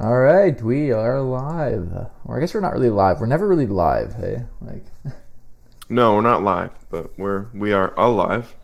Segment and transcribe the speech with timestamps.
[0.00, 1.90] All right, we are live.
[2.24, 3.20] Or I guess we're not really live.
[3.20, 4.44] We're never really live, hey?
[4.62, 4.84] Like,
[5.90, 8.54] No, we're not live, but we're we are alive.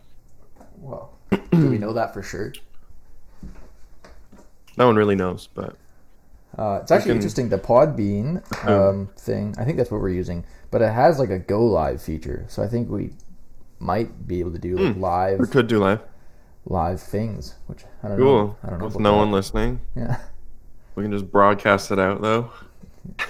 [0.77, 1.13] well,
[1.51, 2.53] do we know that for sure?
[4.77, 5.75] No one really knows, but
[6.57, 7.49] Uh, it's actually can- interesting.
[7.49, 11.37] The Podbean um, thing, I think that's what we're using, but it has like a
[11.39, 12.45] go live feature.
[12.47, 13.11] So I think we
[13.79, 15.99] might be able to do like we live could do live.
[16.65, 18.23] live things, which I don't know.
[18.25, 18.57] Cool.
[18.63, 18.85] I don't know.
[18.85, 20.17] With no one listening, Yeah.
[20.97, 22.51] We can just broadcast it out though.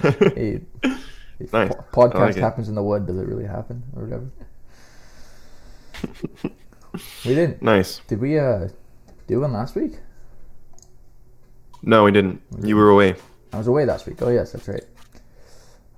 [0.02, 0.62] Hey,
[1.54, 1.70] Nice.
[1.70, 3.06] po- podcast like happens in the wood.
[3.06, 4.32] Does it really happen or whatever?
[7.26, 7.62] we didn't.
[7.62, 8.00] nice.
[8.08, 8.70] Did we uh
[9.28, 10.00] do one last week?
[11.84, 12.42] No, we didn't.
[12.64, 13.16] You were away.
[13.54, 14.22] I was away last week.
[14.22, 14.84] Oh yes, that's right.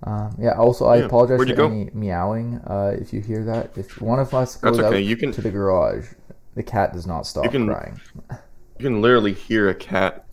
[0.03, 0.53] Um, yeah.
[0.57, 1.05] Also, I Yeah.
[1.05, 2.55] apologize Where'd for you any meowing.
[2.65, 4.97] Uh, if you hear that, if one of us goes okay.
[4.97, 6.07] out You can to the garage,
[6.55, 7.99] the cat does not stop can- crying.
[8.31, 10.25] you can literally hear a cat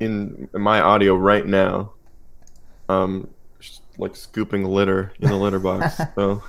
[0.00, 1.92] in my audio right now.
[2.88, 3.28] Um,
[3.98, 6.00] like scooping litter in the litter box.
[6.14, 6.42] So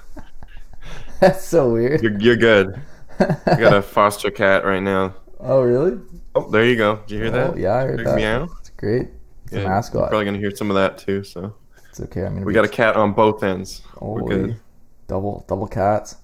[1.20, 2.02] That's so weird.
[2.02, 2.80] you're you're good.
[3.20, 5.16] I got a foster cat right now.
[5.40, 6.00] oh really?
[6.36, 6.98] Oh, there you go.
[7.08, 7.58] Did you hear Oh, that?
[7.58, 8.16] yeah, I heard Big that.
[8.16, 8.48] Meow.
[8.60, 9.08] It's great.
[9.46, 10.10] It's Yeah, a You're mascot.
[10.10, 11.24] probably gonna hear some of that too.
[11.24, 11.56] So
[11.90, 12.26] It's okay.
[12.26, 13.82] I mean, we got a cat on both ends.
[14.00, 14.60] We're Holy good.
[15.08, 16.16] double double cats.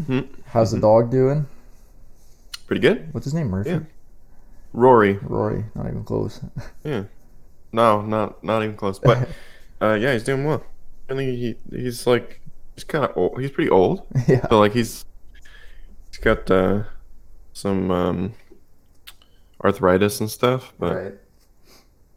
[0.00, 0.28] Mhm.
[0.46, 1.46] How's the dog doing?
[2.66, 3.12] Pretty good.
[3.12, 3.48] What's his name?
[3.48, 3.70] Murphy.
[3.70, 3.80] Yeah.
[4.72, 5.18] Rory.
[5.22, 5.64] Rory.
[5.74, 6.40] Not even close.
[6.84, 7.04] Yeah.
[7.72, 8.98] No, not not even close.
[8.98, 9.28] But
[9.80, 10.62] uh, yeah, he's doing well.
[11.08, 12.40] I think he he's like
[12.74, 13.40] he's kind of old.
[13.40, 14.06] He's pretty old.
[14.28, 14.46] yeah.
[14.48, 15.04] So like he's
[16.10, 16.82] he's got uh,
[17.54, 18.34] some um,
[19.64, 21.14] arthritis and stuff, but Right.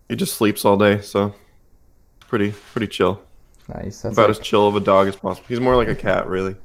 [0.10, 1.00] he just sleeps all day.
[1.02, 1.34] So
[2.20, 3.22] pretty pretty chill.
[3.70, 4.02] Nice.
[4.02, 5.46] That's About like, as chill of a dog as possible.
[5.48, 6.56] He's more like a cat, really.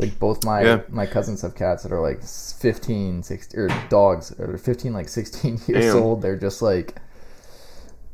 [0.00, 0.80] Like both my Yeah.
[0.88, 5.60] my cousins have cats that are like 15, 16, or dogs are 15, like 16
[5.66, 6.02] years Damn.
[6.02, 6.22] old.
[6.22, 6.96] They're just like,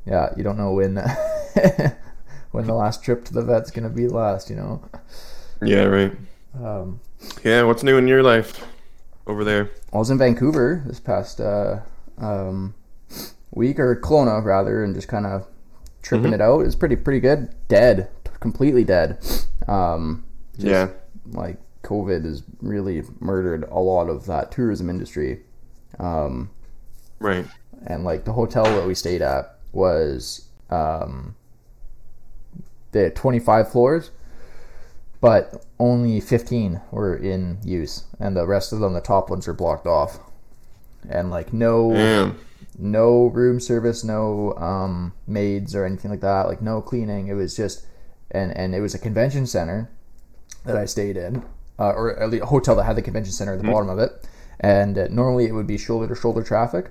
[0.04, 0.96] yeah, you don't know when
[2.52, 4.50] when the last trip to the vet's gonna be last.
[4.50, 4.82] You know.
[5.62, 6.12] Yeah, right.
[6.62, 7.00] Um,
[7.44, 8.64] Yeah, what's new in your life
[9.26, 9.70] over there?
[9.92, 11.80] I was in Vancouver this past uh,
[12.18, 12.74] um,
[13.52, 15.46] week or Kelowna rather, and just kind of
[16.02, 16.34] tripping Mhm.
[16.34, 16.60] it out.
[16.66, 17.48] It's pretty pretty good.
[17.68, 18.08] Dead,
[18.40, 19.18] completely dead.
[19.66, 20.88] Um, just, Yeah.
[21.32, 25.42] like COVID has really murdered a lot of that tourism industry.
[25.98, 26.50] Um,
[27.18, 27.46] Right.
[27.86, 31.34] and like the hotel that we stayed at was um,
[32.92, 34.10] they had 25 floors
[35.20, 39.54] but only 15 were in use and the rest of them the top ones are
[39.54, 40.18] blocked off
[41.08, 42.38] and like no Damn.
[42.78, 47.56] no room service no um, maids or anything like that like no cleaning it was
[47.56, 47.86] just
[48.30, 49.90] and and it was a convention center
[50.66, 51.42] that i stayed in
[51.78, 53.98] uh, or at least a hotel that had the convention center at the bottom of
[53.98, 54.26] it
[54.60, 56.90] and uh, normally it would be shoulder to shoulder traffic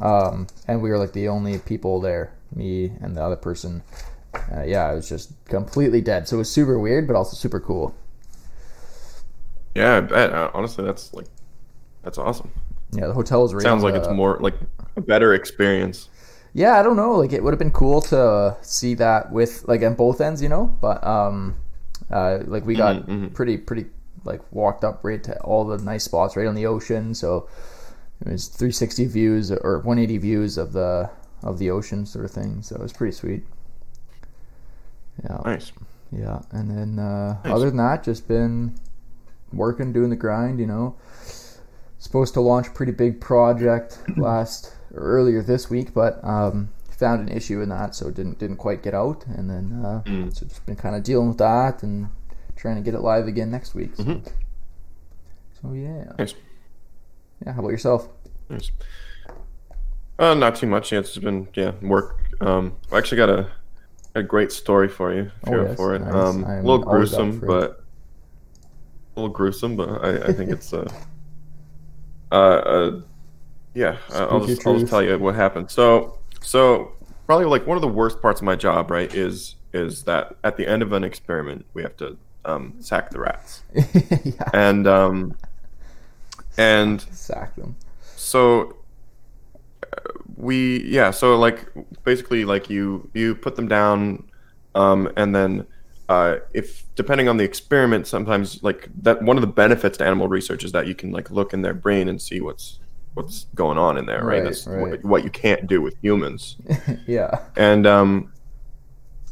[0.00, 3.82] um, and we were like the only people there me and the other person
[4.52, 7.60] uh, yeah it was just completely dead so it was super weird but also super
[7.60, 7.94] cool
[9.74, 10.32] Yeah, I bet.
[10.32, 11.26] Uh, honestly, that's like
[12.02, 12.50] that's awesome.
[12.92, 14.54] yeah the hotel was right Sounds like it's more like
[14.96, 16.08] a better experience.
[16.54, 17.12] Yeah, I don't know.
[17.12, 20.48] Like it would have been cool to see that with like on both ends, you
[20.48, 20.76] know.
[20.80, 21.56] But um,
[22.10, 23.34] uh, like we got Mhm, mhm.
[23.34, 23.86] pretty pretty
[24.24, 27.14] like walked up right to all the nice spots right on the ocean.
[27.14, 27.48] So
[28.24, 31.10] it was 360 views or 180 views of the
[31.42, 32.62] of the ocean sort of thing.
[32.62, 33.44] So it was pretty sweet.
[35.24, 35.72] Yeah, Nice.
[36.12, 36.40] yeah.
[36.52, 37.52] And then uh, Nice.
[37.52, 38.74] other than that, just been
[39.52, 40.60] working, doing the grind.
[40.60, 40.96] You know,
[41.98, 47.36] supposed to launch a pretty big project last earlier this week, but um, found an
[47.36, 49.24] issue in that, so didn't didn't quite get out.
[49.26, 50.34] And then uh, Mm.
[50.36, 52.08] so just been kind of dealing with that and
[52.58, 53.94] trying to get it live again next week.
[53.96, 54.26] So, Mhm.
[55.62, 56.34] so yeah, Nice.
[57.44, 57.52] yeah.
[57.52, 58.08] How about yourself?
[58.50, 58.72] Nice.
[60.18, 60.90] Uh, not too much.
[60.92, 62.18] Yeah, it's been yeah work.
[62.40, 63.48] Um, I actually got a
[64.14, 65.22] a great story for you.
[65.22, 66.00] If Oh, you're yes, for it.
[66.00, 66.12] nice.
[66.12, 67.84] Um, a little gruesome, but
[69.16, 70.88] a little gruesome, but I, I think it's uh,
[72.32, 73.00] uh, uh
[73.74, 73.96] yeah.
[74.12, 75.70] uh, I'll just I'll just tell you what happened.
[75.70, 76.92] So so
[77.26, 80.56] probably like one of the worst parts of my job, right, is is that at
[80.56, 82.16] the end of an experiment we have to
[82.48, 83.62] um, sack the rats,
[84.24, 85.36] yeah, and um,
[86.56, 87.76] and sack them.
[88.16, 88.76] so
[89.92, 89.96] uh,
[90.36, 91.66] we yeah so like
[92.04, 94.24] basically like you you put them down
[94.74, 95.66] um, and then
[96.08, 100.26] uh, if depending on the experiment sometimes like that one of the benefits to animal
[100.28, 102.78] research is that you can like look in their brain and see what's
[103.14, 104.80] what's going on in there right, Right, that's right.
[104.80, 106.56] What, what you can't do with humans.
[107.06, 108.32] Yeah, and um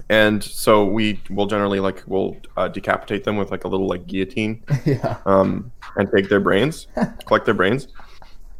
[0.08, 4.06] and so we will generally like we'll uh, decapitate them with like a little like
[4.06, 6.86] guillotine yeah, um, and take their brains,
[7.26, 7.88] collect their brains,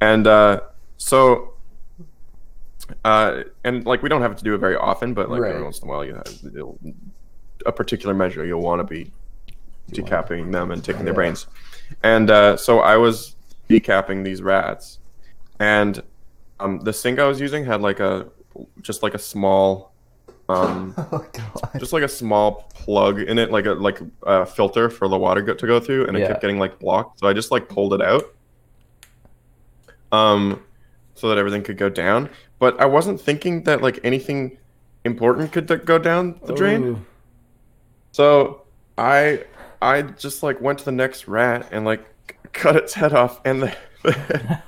[0.00, 0.60] and uh,
[0.96, 1.52] so
[3.04, 5.50] uh, and like we don't have to do it very often, but like Right.
[5.52, 6.26] every once in a while, you have
[7.64, 9.10] a particular measure you'll want to be
[9.92, 11.16] decapitating them and taking their Yeah.
[11.16, 11.46] brains.
[12.02, 13.36] And uh, so I was
[13.68, 14.98] decapping these rats,
[15.58, 16.02] and
[16.60, 18.28] um, the sink I was using had like a
[18.82, 19.95] just like a small,
[20.48, 21.70] um, Oh god.
[21.78, 25.42] just like a small plug in it, like a like a filter for the water
[25.42, 26.28] go- to go through, and it Yeah.
[26.28, 27.20] kept getting like blocked.
[27.20, 28.22] So I just like pulled it out,
[30.12, 30.62] um,
[31.14, 32.30] so that everything could go down.
[32.58, 34.58] But I wasn't thinking that like anything
[35.04, 36.82] important could d- go down the drain.
[36.84, 37.06] Ooh.
[38.12, 38.62] So
[38.98, 39.44] I
[39.82, 43.40] I just like went to the next rat and like c- cut its head off,
[43.44, 44.62] and the, the head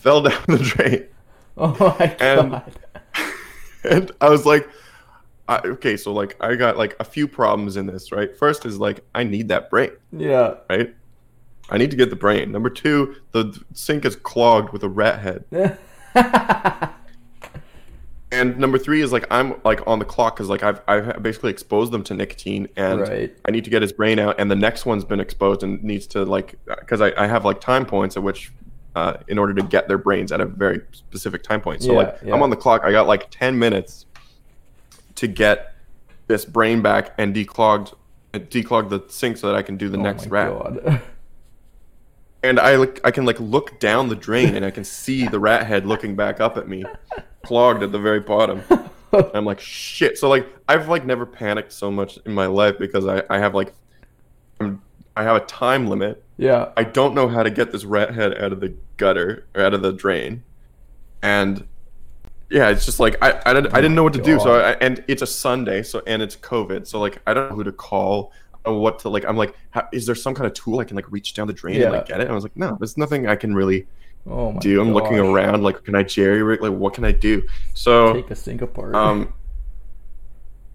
[0.00, 1.06] fell down the drain.
[1.56, 2.72] Oh my And- god.
[3.84, 4.68] and I was like,
[5.64, 8.36] I, okay, so like I got like a few problems in this, right?
[8.36, 10.54] First is like I need that brain, Yeah.
[10.70, 10.94] right?
[11.70, 12.50] I need to get the brain.
[12.52, 15.78] Number two, the sink is clogged with a rat head.
[18.34, 21.50] And number three is like I'm like on the clock because like I've I've basically
[21.50, 23.36] exposed them to nicotine and Right.
[23.44, 24.36] I need to get his brain out.
[24.40, 27.60] And the next one's been exposed and needs to like because I, I have like
[27.60, 28.50] time points at which
[28.94, 31.82] uh, in order to get their brains at a very specific time point.
[31.82, 32.34] So Yeah, like yeah.
[32.34, 32.80] I'm on the clock.
[32.84, 34.06] I got like ten minutes
[35.22, 35.74] to get
[36.26, 37.94] this brain back and declogged
[38.34, 41.00] declog the sink so that I can do the Oh next rat God.
[42.42, 45.38] and I like I can like look down the drain and I can see the
[45.38, 46.84] rat head looking back up at me,
[47.44, 48.62] clogged at the very bottom.
[48.70, 50.18] And I'm like shit.
[50.18, 53.54] So like I've like never panicked so much in my life because I I have
[53.54, 53.72] like
[54.58, 54.82] I'm,
[55.16, 56.24] I have a time limit.
[56.36, 56.72] yeah.
[56.76, 59.74] I don't know how to get this rat head out of the gutter or out
[59.74, 60.42] of the drain,
[61.22, 61.64] and
[62.52, 64.38] yeah, it's just like I I didn't, I didn't know what to do.
[64.38, 67.56] So I, and it's a Sunday, so and it's COVID, so like I don't know
[67.56, 68.32] who to call.
[68.64, 69.24] Or what to like?
[69.24, 71.52] I'm like, how, is there some kind of tool I can like reach down the
[71.52, 72.24] drain and like get it?
[72.24, 73.88] And I was like, no, there's nothing I can really
[74.24, 74.80] Oh my do.
[74.80, 76.62] I'm looking around, like, can I jerry rig?
[76.62, 77.42] Like, what can I do?
[77.74, 78.94] So Take a sink apart.
[78.94, 79.32] um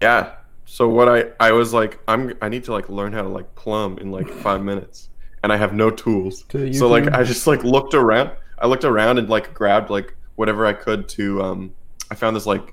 [0.02, 0.34] yeah
[0.64, 3.52] so what i i was like i'm i need to like learn how to like
[3.54, 5.08] plumb in like five minutes
[5.42, 8.84] and i have no tools To so like i just like looked around i looked
[8.84, 11.72] around and like grabbed like whatever i could to um
[12.10, 12.72] i found this like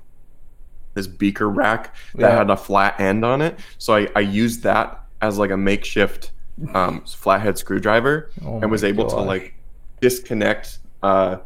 [0.94, 2.36] this beaker rack that Yeah.
[2.38, 6.30] had a flat end on it so i i used that as like a makeshift
[6.74, 9.54] um flathead screwdriver Oh and was able to like
[10.00, 11.38] disconnect uh,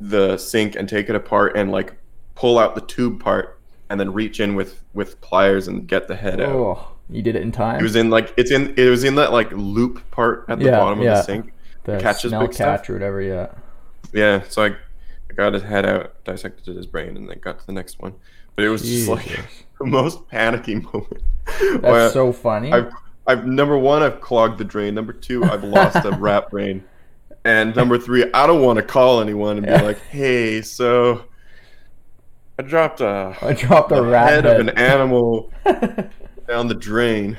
[0.00, 1.94] the sink and take it apart and like
[2.34, 3.58] pull out the tube part
[3.90, 6.48] and then reach in with with pliers and get the head out.
[6.48, 7.78] Oh, you did it in time.
[7.80, 10.66] It was in like it's in it was in that like loop part at the
[10.66, 11.14] Yeah, bottom of yeah.
[11.14, 11.52] the sink.
[11.84, 12.80] the catches smell big stuff.
[12.80, 13.20] catch or whatever.
[13.20, 13.48] Yeah.
[14.12, 14.76] Yeah, so I
[15.34, 18.14] got his head out, dissected his brain, and then got to the next one.
[18.56, 19.26] But it was just like
[19.78, 21.22] the most panicky moment.
[21.82, 22.72] That's so funny.
[22.72, 22.92] I've,
[23.26, 24.94] I've number one, I've clogged the drain.
[24.94, 26.84] Number two, I've lost a rat brain,
[27.44, 29.78] and number three, I don't want to call anyone and Yeah.
[29.78, 31.24] be like, "Hey, so
[32.58, 34.60] I dropped a, I dropped a rat head head.
[34.60, 35.50] of an animal
[36.46, 37.36] down the drain."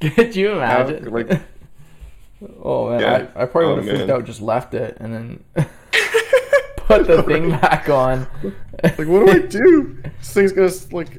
[0.00, 1.04] Could you imagine?
[1.10, 1.40] like-
[2.62, 3.26] oh man, Yeah.
[3.34, 5.66] I, I probably Oh, would have freaked out, just left it, and then
[6.86, 8.26] put the thing back on.
[8.82, 9.98] Like, what do I do?
[10.18, 11.18] This thing's gonna like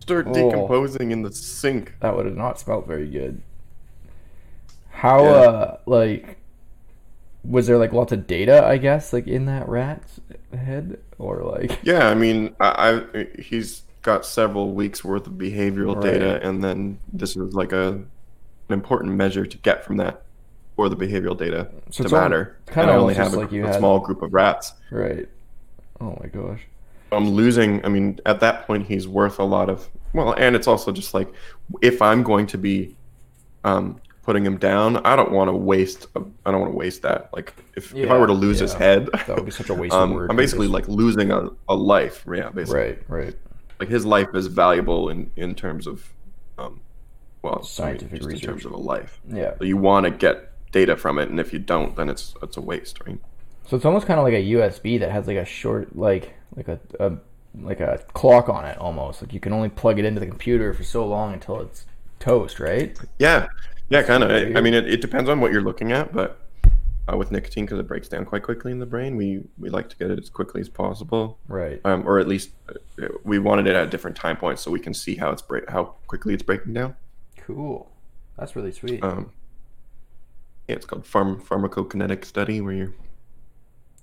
[0.00, 0.32] start Oh.
[0.32, 1.94] decomposing in the sink.
[2.00, 3.42] That would have not smelled very good.
[4.90, 5.30] How Yeah.
[5.30, 6.36] uh like
[7.44, 10.20] was there like lots of data, I guess, like in that rat's
[10.52, 10.98] head?
[11.18, 16.40] Or like Yeah, I mean, I, I he's got several weeks worth of behavioral data,
[16.46, 17.88] and then this is like a
[18.68, 20.22] an important measure to get from that
[20.78, 22.56] for the behavioral data So to matter.
[22.68, 24.74] kinda and I only have a, like a had- small group of rats.
[24.92, 25.28] right.
[26.00, 26.60] Oh my gosh.
[27.10, 27.84] I'm losing.
[27.84, 29.88] I mean, at that point, he's worth a lot of.
[30.12, 31.28] Well, and it's also just like
[31.82, 32.94] if I'm going to be
[33.64, 36.06] um, putting him down, I don't want to waste.
[36.14, 37.30] I I don't want to waste that.
[37.32, 39.92] Like if, if I were to lose his head, That would be such a waste
[39.92, 40.30] um, word.
[40.30, 42.24] I'm basically like losing a, a life.
[42.32, 42.80] Yeah, basically.
[42.80, 43.34] Right, right.
[43.80, 46.08] like his life is valuable in in terms of
[46.58, 46.80] um
[47.42, 48.64] well I mean, Scientific just in terms research.
[48.66, 49.54] of a life Yeah.
[49.58, 52.56] so you want to get data from it and if you don't then it's it's
[52.56, 53.18] a waste right
[53.68, 56.68] So it's almost kind of like a USB that has like a short, like like
[56.68, 57.12] a, a
[57.60, 59.20] like a clock on it almost.
[59.22, 61.84] Like you can only plug it into the computer for so long until it's
[62.18, 62.98] toast, right?
[63.18, 63.46] yeah
[63.90, 66.40] yeah kind of I, I mean it, it depends on what you're looking at but
[67.10, 69.88] uh, with nicotine because it breaks down quite quickly in the brain we we like
[69.88, 71.80] to get it as quickly as possible Right.
[71.86, 74.92] um, or at least uh, we wanted it at different time points so we can
[74.92, 76.96] see how it's break how quickly it's breaking down
[77.38, 77.90] Cool.
[78.36, 79.02] That's really sweet.
[79.02, 79.30] um,
[80.68, 82.94] yeah, it's called pharm- pharmacokinetic study where you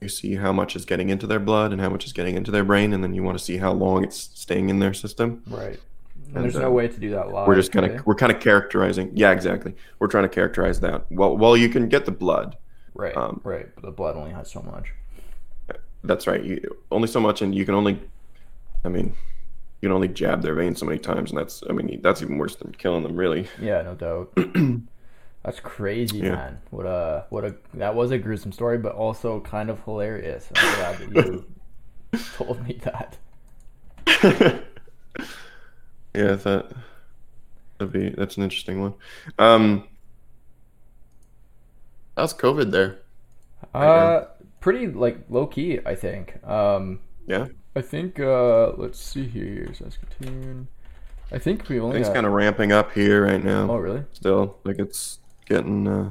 [0.02, 2.52] you see how much is getting into their blood and how much is getting into
[2.52, 5.42] their brain, and then you want to see how long it's staying in their system.
[5.48, 5.80] right.
[6.28, 7.48] And, and, there's no uh, way to do that live.
[7.48, 9.12] we're just kind of we're kind of characterizing.
[9.14, 9.76] Yeah, exactly.
[10.00, 11.06] We're trying to characterize that.
[11.12, 12.58] Well, well, you can get the blood.
[12.94, 13.68] right, um, right.
[13.76, 14.92] But the blood only has so much.
[16.04, 16.44] that's right.
[16.44, 18.00] You only so much, and you can only,
[18.84, 19.16] I mean,
[19.82, 22.38] you can only jab their veins so many times, and that's, I mean, that's even
[22.38, 23.48] worse than killing them, really.
[23.62, 24.36] Yeah, no doubt.
[25.46, 26.32] That's crazy, Yeah.
[26.36, 26.58] man.
[26.72, 30.50] What a what a that was a gruesome story, but also kind of hilarious.
[30.56, 31.46] I'm glad that you
[32.36, 33.18] told me that.
[36.14, 36.72] yeah, that
[37.78, 38.94] that'd be that's an interesting one.
[39.38, 39.88] Um,
[42.18, 43.00] how's COVID there?
[43.74, 44.26] Uh,
[44.62, 46.44] pretty like low key, I think.
[46.48, 50.68] Um, Yeah, I think uh, let's see here, Saskatoon.
[51.32, 53.70] I think we only things got- kind of ramping up here right now.
[53.70, 54.04] Oh, really?
[54.14, 56.10] Still, like it's getting uh,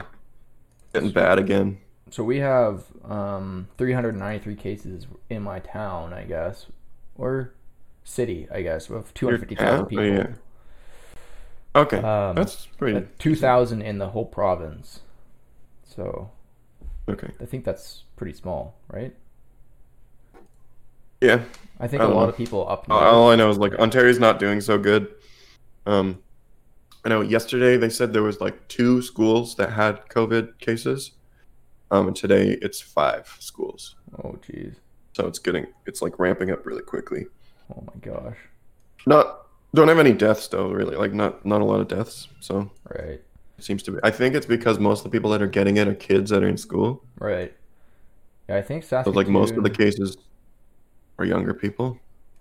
[0.95, 1.81] getting bad again.
[2.11, 6.67] So we have um 393 cases in my town, I guess,
[7.17, 7.55] or
[8.05, 9.85] city, I guess, of 250,000?
[9.85, 10.05] Oh, people.
[10.05, 10.35] yeah.
[11.77, 15.01] Okay, Um, that's pretty Uh, 2,000 in the whole province.
[15.85, 16.31] So
[17.09, 17.31] okay.
[17.41, 19.15] I think that's pretty small, right?
[21.21, 21.45] Yeah,
[21.79, 22.29] I think I a lot know.
[22.29, 23.15] of people up north.
[23.15, 25.09] all I know is like Ontario's not doing so good.
[25.87, 26.23] Um,
[27.05, 31.13] I know yesterday they said there was like two schools that had COVID cases.
[31.91, 33.97] Um, and today it's five schools.
[34.23, 34.77] Oh, jeez.
[35.13, 37.27] So it's getting it's like ramping up really quickly.
[37.75, 38.37] Oh my gosh.
[39.07, 40.97] Not don't have any deaths though, really.
[40.97, 42.29] Like not not a lot of deaths.
[42.41, 43.21] So Right.
[43.59, 43.99] it seems to be.
[44.03, 46.43] I think it's because most of the people that are getting it are kids that
[46.43, 47.05] are in school.
[47.19, 47.55] Right.
[48.49, 50.17] Yeah, I think So like most of the cases
[51.19, 51.99] are younger people.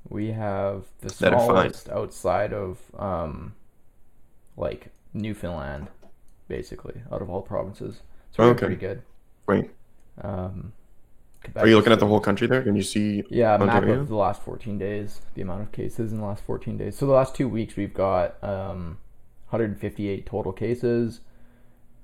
[0.09, 3.53] we have the smallest outside of um,
[4.57, 5.87] like Newfoundland,
[6.47, 8.01] basically, out of all provinces.
[8.31, 8.59] So we're Okay.
[8.59, 9.01] pretty good.
[9.47, 9.69] Right.
[10.21, 10.73] Um,
[11.43, 12.61] Quebec Are you looking at the whole country there?
[12.63, 13.23] Can you see?
[13.29, 13.99] Yeah, map Ontario?
[13.99, 16.95] of the last 14 days, the amount of cases in the last 14 days.
[16.97, 18.97] So the last two weeks, we've got um,
[19.49, 21.19] 158 total cases.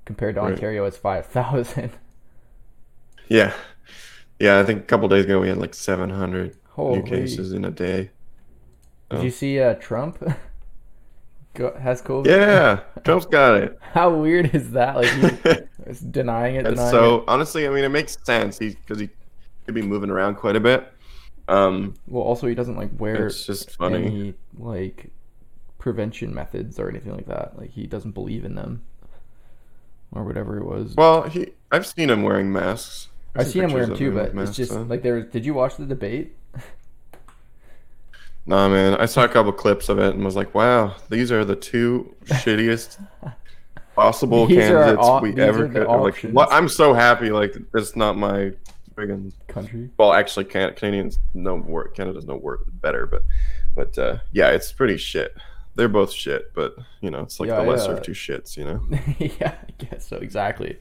[0.06, 0.53] Compared to Right.
[0.53, 1.91] Ontario, it's 5,000.
[3.29, 3.53] Yeah,
[4.39, 4.60] yeah.
[4.60, 6.98] I think a couple days ago we had like 700 Holy.
[7.00, 8.10] new cases in a day.
[9.12, 9.22] Did Oh.
[9.22, 10.18] you see uh, Trump
[11.53, 12.27] go, has COVID?
[12.27, 13.77] Yeah, Trump's got it.
[13.94, 14.96] How weird is that?
[14.96, 15.58] Like, he
[15.89, 17.24] is denying it, And denying so it.
[17.27, 18.58] honestly, I mean, it makes sense.
[18.60, 19.10] He because he
[19.65, 20.91] could be moving around quite a bit.
[21.48, 24.06] Um, Well, also, he doesn't like wear it's just funny.
[24.06, 25.12] any like
[25.79, 27.58] prevention methods or anything like that.
[27.58, 28.84] Like, he doesn't believe in them
[30.12, 30.96] or whatever it was.
[30.96, 33.08] Well, he I've seen him wearing masks.
[33.36, 34.88] I've seen him wear them too, but it's just on.
[34.89, 35.22] like there.
[35.22, 36.36] Did you watch the debate?
[38.50, 38.96] Nah, man.
[38.96, 42.15] I saw a couple clips of it and was like, "Wow, these are the two
[42.25, 42.98] shittiest
[43.96, 46.51] possible These candidates we ever could." I'm Like, what?
[46.51, 47.29] I'm so happy.
[47.29, 48.53] Like, it's not my
[48.96, 49.91] friggin' Country.
[49.98, 51.96] Well, actually, can- Canadians know work.
[51.96, 53.24] Canada's no work better, but
[53.75, 55.36] but uh, yeah, it's pretty shit.
[55.75, 57.98] They're both shit, but you know, it's like Yeah, the lesser yeah.
[57.98, 58.58] of two shits.
[58.58, 58.82] You know.
[59.20, 60.18] yeah, I guess so.
[60.18, 60.77] Exactly.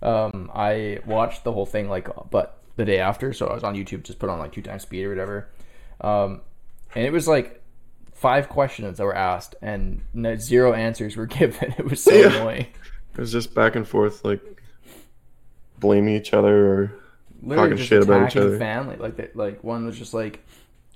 [0.00, 3.74] Um, I watched the whole thing like, but the day after, so I was on
[3.76, 5.48] YouTube, just put on like two times speed or whatever.
[6.00, 6.40] Um,
[6.94, 7.62] and it was like
[8.14, 11.74] five questions that were asked, and no, zero answers were given.
[11.78, 12.26] It was so Yeah.
[12.36, 12.66] annoying.
[13.14, 14.40] It was just back and forth, like
[15.78, 16.92] blaming each other or
[17.44, 18.56] Literally Talking shit about each other.
[18.56, 18.94] family.
[18.96, 19.34] Like that.
[19.34, 20.44] Like one was just like,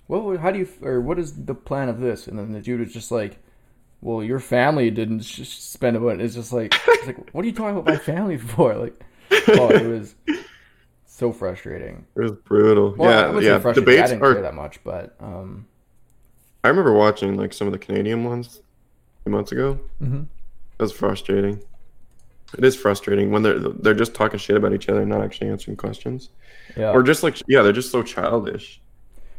[0.07, 2.81] "Well, how do you or what is the plan of this?" And then the dude
[2.81, 3.39] was just like.
[4.03, 6.21] Well, your family didn't sh- spend a bunch.
[6.21, 8.75] It's just like, it's like, what are you talking about my family for?
[8.77, 9.03] Like,
[9.49, 10.15] oh, it was
[11.07, 12.05] so frustrating.
[12.15, 12.95] it was brutal.
[12.97, 13.59] Well, yeah, yeah.
[13.59, 13.99] frustrating.
[13.99, 14.43] I Debates are.
[14.43, 15.67] that much, but um,
[16.67, 18.61] I remember watching like some of the Canadian ones
[19.21, 19.79] a few months ago.
[20.03, 20.27] Mhm.
[20.79, 21.61] It was frustrating.
[22.59, 25.49] It is frustrating when they're they're just talking shit about each other, and not actually
[25.51, 26.31] answering questions,
[26.77, 26.91] yeah.
[26.93, 28.81] or just like yeah, they're just so childish.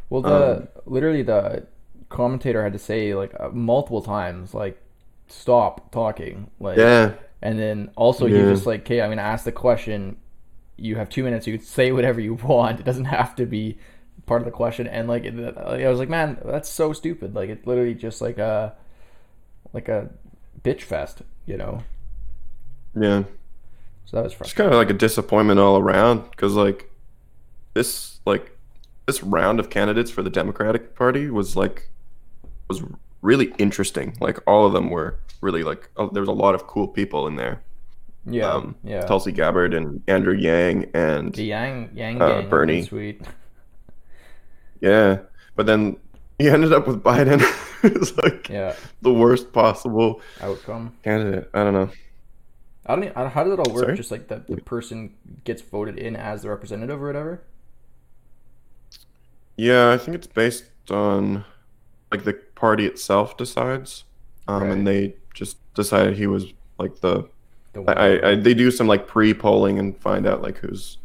[0.10, 1.65] well, the um, literally the
[2.10, 4.81] commentator had to say like uh, multiple times, like,
[5.27, 8.38] stop talking, like, Yeah, and then also Yeah.
[8.38, 10.15] he just like, okay, I'm gonna ask the question.
[10.77, 11.48] You have two minutes.
[11.48, 12.79] You can say whatever you want.
[12.79, 13.77] It doesn't have to be
[14.27, 14.88] part of the question.
[14.88, 17.36] And like, it, I was like, man, that's so stupid.
[17.36, 18.75] Like, it's literally just like a
[19.74, 20.10] like a
[20.63, 21.84] bitch fest, you know.
[22.96, 23.24] yeah.
[24.05, 26.89] So that was It's kind of like a disappointment all around because like
[27.74, 28.57] this like
[29.07, 31.89] this round of candidates for the Democratic Party was like
[32.69, 32.84] was
[33.22, 34.17] really interesting.
[34.22, 37.27] Like all of them were really like oh, there was a lot of cool people
[37.27, 37.63] in there.
[38.25, 39.05] Yeah, um, yeah.
[39.05, 42.84] Tulsi Gabbard and Andrew Yang and The Yang Yang Uh, Bernie.
[42.84, 43.22] sweet.
[44.81, 45.19] Yeah,
[45.55, 45.98] but then
[46.39, 47.41] he ended up with Biden.
[47.84, 50.93] it's like Yeah, the worst possible outcome.
[51.03, 51.50] candidate.
[51.53, 51.89] I don't know.
[52.86, 53.03] I don't.
[53.05, 53.86] e- I don't- How does it all work?
[53.86, 53.98] Sorry?
[53.98, 57.41] Just like the the person gets voted in as the representative or whatever.
[59.55, 61.43] Yeah, I think it's based on
[62.12, 64.03] like the party itself decides,
[64.48, 64.72] um, Right.
[64.72, 67.27] and they just decided he was like the.
[67.74, 70.98] The I, I, I they do some like pre-polling and find out like who's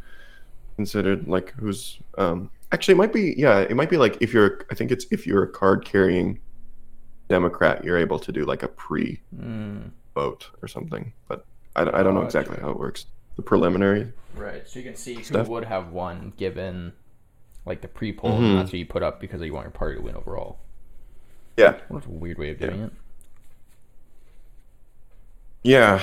[0.76, 4.60] considered like who's um actually it might be yeah it might be like if you're
[4.70, 6.40] I think it's if you're a card carrying
[7.28, 11.94] Democrat you're able to do like a pre Mm, vote or something but I, don't-
[11.94, 14.66] I don't know exactly how it works the preliminary right.
[14.68, 16.92] So you can see who would have won given
[17.64, 18.40] like the pre-poll.
[18.40, 18.56] Mhm.
[18.56, 20.58] That's what you put up because you want your party to win overall.
[21.56, 22.92] yeah What a weird way of doing it.
[25.62, 26.02] yeah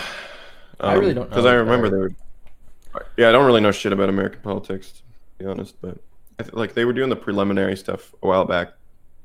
[0.80, 1.90] I really don't know because I remember
[2.94, 5.02] were yeah I don't really know shit about American politics to
[5.44, 5.98] be honest but
[6.44, 8.70] th- like they were doing the preliminary stuff a while back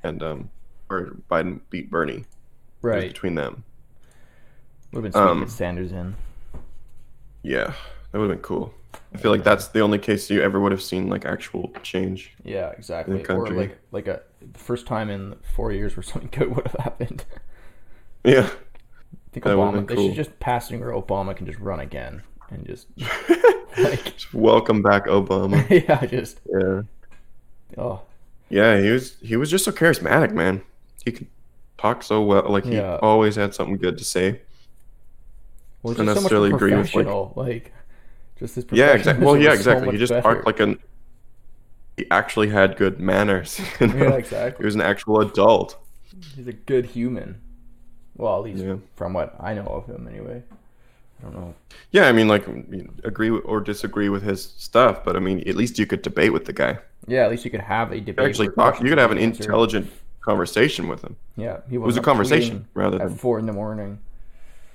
[0.02, 0.50] and um
[0.90, 2.25] or Biden beat Bernie
[2.83, 3.09] Right.
[3.09, 3.64] between them
[4.92, 6.14] Would have been sweet Um, to get Sanders in.
[7.42, 7.73] Yeah,
[8.12, 8.73] that would have been cool.
[9.12, 12.35] I feel like that's the only case you ever would have seen like actual change.
[12.44, 13.25] Yeah, exactly.
[13.28, 16.80] Or like like a the first time in four years where something good would have
[16.80, 17.25] happened.
[18.25, 19.87] Yeah, I think That Obama.
[19.87, 20.09] They cool.
[20.09, 22.87] should just pass it where Obama can just run again and just
[23.78, 25.68] like welcome back, Obama.
[25.88, 26.83] yeah, just Yeah,
[27.78, 28.00] oh
[28.50, 30.62] yeah, he was he was just so charismatic, man.
[31.04, 31.26] He could
[31.78, 32.47] talk so well.
[32.49, 32.99] Like he Yeah.
[33.02, 34.40] always had something good to say.
[35.83, 37.37] well, Don't just so necessarily agree with, like-.
[37.37, 37.73] Like,
[38.38, 39.25] just his Yeah, exactly.
[39.25, 39.93] Well, yeah, was so exactly.
[39.93, 40.35] he just better.
[40.35, 40.78] talked like an.
[41.97, 43.61] He actually had good manners.
[43.81, 44.16] you know?
[44.31, 45.76] yeah, He was an actual adult.
[46.35, 47.40] He's a good human.
[48.16, 48.76] Well, at least Yeah.
[48.97, 50.43] from what I know of him, anyway.
[51.25, 51.54] I don't know.
[51.90, 52.47] Yeah, I mean, like,
[53.04, 56.45] agree or disagree with his stuff, but I mean, at least you could debate with
[56.45, 56.78] the guy.
[57.07, 58.19] Yeah, at least you could have a debate.
[58.25, 58.81] You actually talk.
[58.83, 59.45] You could have an be answered.
[59.47, 59.90] intelligent
[60.21, 61.16] conversation with him.
[61.37, 63.99] Yeah, he It was a conversation rather at than four in the morning.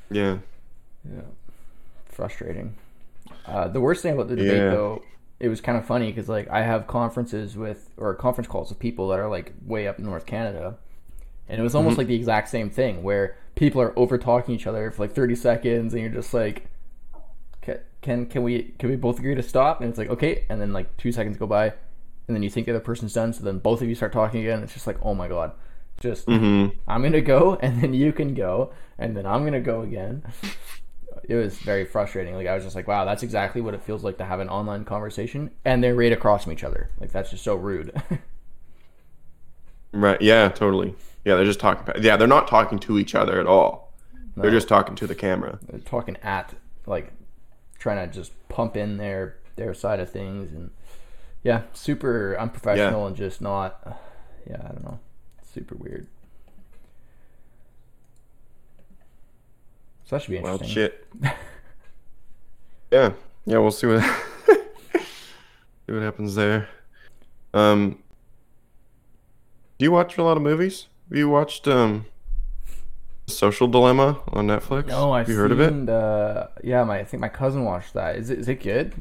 [0.10, 0.38] yeah.
[1.10, 1.22] Yeah,
[2.06, 2.75] frustrating.
[3.46, 4.70] Uh, the worst thing about the debate, Yeah.
[4.70, 5.01] though,
[5.39, 8.79] it was kind of funny because like I have conferences with or conference calls with
[8.79, 10.75] people that are like way up in North Canada,
[11.48, 12.00] and it was almost Mm-hmm.
[12.01, 15.36] like the exact same thing where people are over talking each other for like thirty
[15.36, 16.68] seconds, and you're just like,
[18.01, 19.82] can can we can we both agree to stop?
[19.82, 21.66] And it's like okay, and then like two seconds go by,
[22.28, 24.39] and then you think the other person's done, so then both of you start talking
[24.39, 24.63] again.
[24.63, 25.51] It's just like oh my god,
[26.00, 29.82] just hmm I'm gonna go, and then you can go, and then I'm gonna go
[29.82, 30.24] again.
[31.28, 32.34] It was very frustrating.
[32.36, 34.50] Like I was just like, wow, that's exactly what it feels like to have an
[34.50, 36.89] online conversation, and they're right across from each other.
[37.00, 37.91] Like that's just so rude.
[39.91, 40.21] Right.
[40.21, 40.49] Yeah.
[40.49, 40.95] Totally.
[41.25, 41.36] Yeah.
[41.36, 42.04] They're just talking.
[42.04, 42.17] Yeah.
[42.17, 43.89] They're not talking to each other at all.
[44.36, 45.60] They're just talking to the camera.
[45.67, 46.54] They're talking at
[46.86, 47.12] like
[47.78, 50.71] trying to just pump in their their side of things, and
[51.43, 53.99] yeah, super unprofessional and just not.
[54.49, 54.99] Yeah, I don't know,
[55.54, 56.08] super weird.
[60.06, 60.67] So that should be interesting.
[60.69, 61.06] shit.
[62.91, 63.12] yeah.
[63.45, 63.58] Yeah.
[63.58, 64.02] We'll see what
[64.47, 66.69] see what happens there.
[67.54, 67.99] Um.
[69.80, 70.88] Do you watch a lot of movies?
[71.08, 72.06] Have you watched um,
[73.28, 74.88] Social Dilemma on Netflix?
[74.88, 75.70] No, I've Have you heard of it?
[75.70, 78.18] seen The, yeah, my I think my cousin watched that.
[78.18, 78.94] Is it is it good?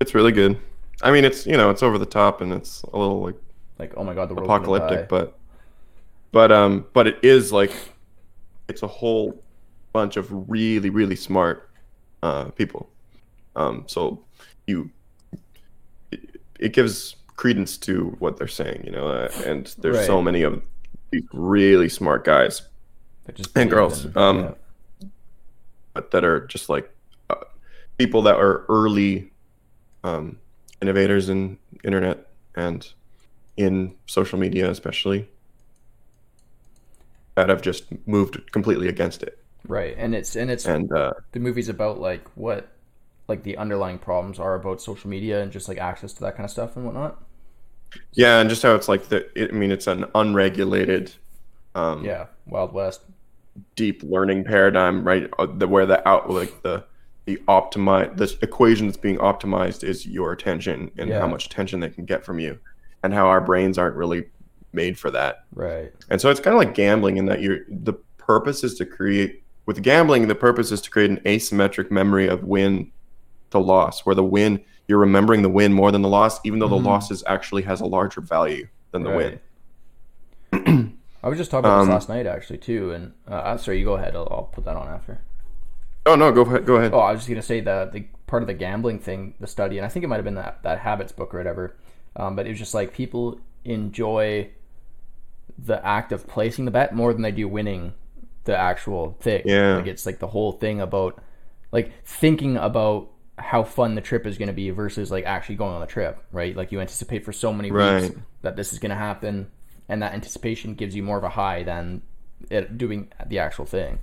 [0.00, 0.58] It's really good.
[1.00, 3.36] I mean, it's you know, it's over the top and it's a little like
[3.78, 4.74] Like, oh my god, the world's gonna die.
[4.74, 5.38] apocalyptic, but
[6.32, 7.72] but um, but it is like
[8.66, 9.40] it's a whole
[9.92, 11.70] bunch of really really smart
[12.24, 12.90] uh, people.
[13.54, 14.24] Um, so
[14.66, 14.90] you
[16.10, 20.42] it, it gives credence to what they're saying, you know, uh, and there's so many
[20.42, 20.62] of
[21.10, 22.62] these really smart guys
[23.54, 24.40] And girls, um,
[25.00, 25.08] yeah.
[25.94, 26.90] but that are just like
[27.30, 27.36] uh,
[27.98, 29.30] people that are early
[30.04, 30.38] um,
[30.80, 32.92] innovators in internet and
[33.56, 35.28] in social media especially
[37.34, 41.40] that have just moved completely against it right, and it's and it's and uh, the
[41.40, 42.71] movie's about like what
[43.32, 46.44] like the underlying problems are about social media and just like access to that kind
[46.44, 47.18] of stuff and whatnot.
[48.12, 51.12] yeah and just how it's like the it, i mean it's an unregulated
[51.74, 53.00] um, Yeah, Wild West.
[53.76, 56.84] deep learning paradigm right uh, the, where the out like the
[57.24, 61.20] the optimize the equation that's being optimized is your attention and Yeah.
[61.20, 62.58] how much attention they can get from you
[63.02, 64.24] and how our brains aren't really
[64.74, 65.90] made for that Right.
[66.10, 69.42] and so it's kind of like gambling in that you're the purpose is to create
[69.66, 72.90] with gambling the purpose is to create an asymmetric memory of win
[73.52, 76.66] to loss where the win you're remembering the win more than the loss even though
[76.68, 76.82] Mhm.
[76.82, 79.40] the loss is actually has a larger value than the right.
[80.52, 83.56] win I was just talking about Um, this last night actually too, and uh, uh,
[83.56, 84.16] sorry, you go ahead.
[84.16, 85.20] I'll, I'll put that on after.
[86.06, 88.42] oh no go ahead go ahead Oh, I was just gonna say that the part
[88.42, 90.78] of the gambling thing, the study, and I think it might have been that that
[90.80, 91.76] habits book or whatever.
[92.16, 94.50] Um, but it was just like people enjoy
[95.58, 97.92] the act of placing the bet more than they do winning
[98.44, 99.42] the actual thing.
[99.44, 99.76] Yeah.
[99.76, 101.22] like it's like the whole thing about
[101.70, 103.08] like thinking about
[103.42, 106.22] how fun the trip is going to be versus like actually going on the trip,
[106.32, 106.56] right?
[106.56, 109.50] Like you anticipate for so many weeks that this is going to happen,
[109.88, 112.02] and that anticipation gives you more of a high than
[112.50, 113.98] it doing the actual thing.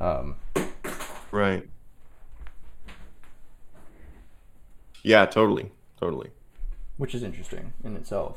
[0.00, 0.36] Um,
[1.30, 1.68] Right.
[5.02, 6.30] Yeah, totally, totally.
[6.96, 8.36] which is interesting in itself.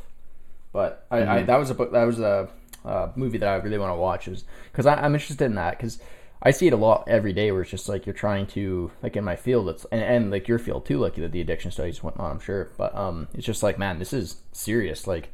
[0.73, 2.49] But I, I that was a book that was a,
[2.83, 5.99] uh movie that I really want to watch is because I'm interested in that because
[6.41, 9.15] I see it a lot every day where it's just like you're trying to like
[9.15, 11.97] in my field it's and, and like your field too like the, the addiction studies
[11.97, 15.30] and whatnot I'm sure but um it's just like man this is serious like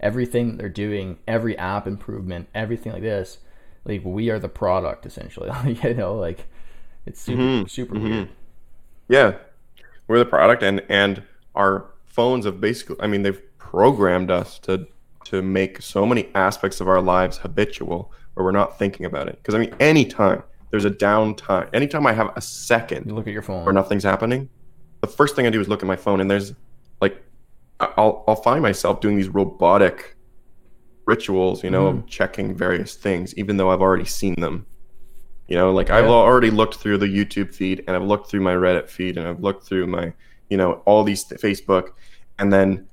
[0.00, 3.38] everything they're doing every app improvement everything like this
[3.84, 5.50] like we are the product essentially
[5.82, 6.46] you know like
[7.06, 8.28] it's super super weird.
[9.08, 9.36] Yeah,
[10.08, 11.22] we're the product, and and
[11.54, 12.96] our phones have basically.
[13.00, 14.88] I mean, they've programmed us to
[15.26, 19.36] to make so many aspects of our lives habitual, where we're not thinking about it.
[19.36, 23.32] Because I mean, anytime there's a downtime, anytime I have a second you look at
[23.32, 24.48] your phone or nothing's happening,
[25.00, 26.52] the first thing I do is look at my phone, and there's
[27.00, 27.20] like,
[27.80, 30.16] I'll I'll find myself doing these robotic
[31.06, 34.66] rituals, you know, of checking various things, even though I've already seen them.
[35.48, 38.54] You know, like I've already looked through the YouTube feed, and I've looked through my
[38.54, 40.12] Reddit feed, and I've looked through my,
[40.50, 41.90] you know, all these th- Facebook,
[42.38, 42.86] and then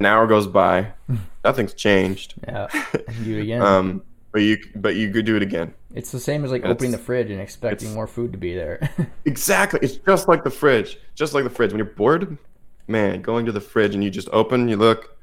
[0.00, 0.92] an hour goes by,
[1.44, 2.34] nothing's changed.
[2.48, 2.66] yeah
[3.06, 5.72] and you again Um, but you but you could do it again.
[5.94, 8.90] it's the same as like opening the fridge and expecting more food to be there
[9.24, 9.80] Exactly.
[9.82, 10.98] It's just like the fridge.
[11.14, 11.70] Just like the fridge.
[11.72, 12.38] When you're bored,
[12.86, 15.16] man, going to the fridge and you just open, you look,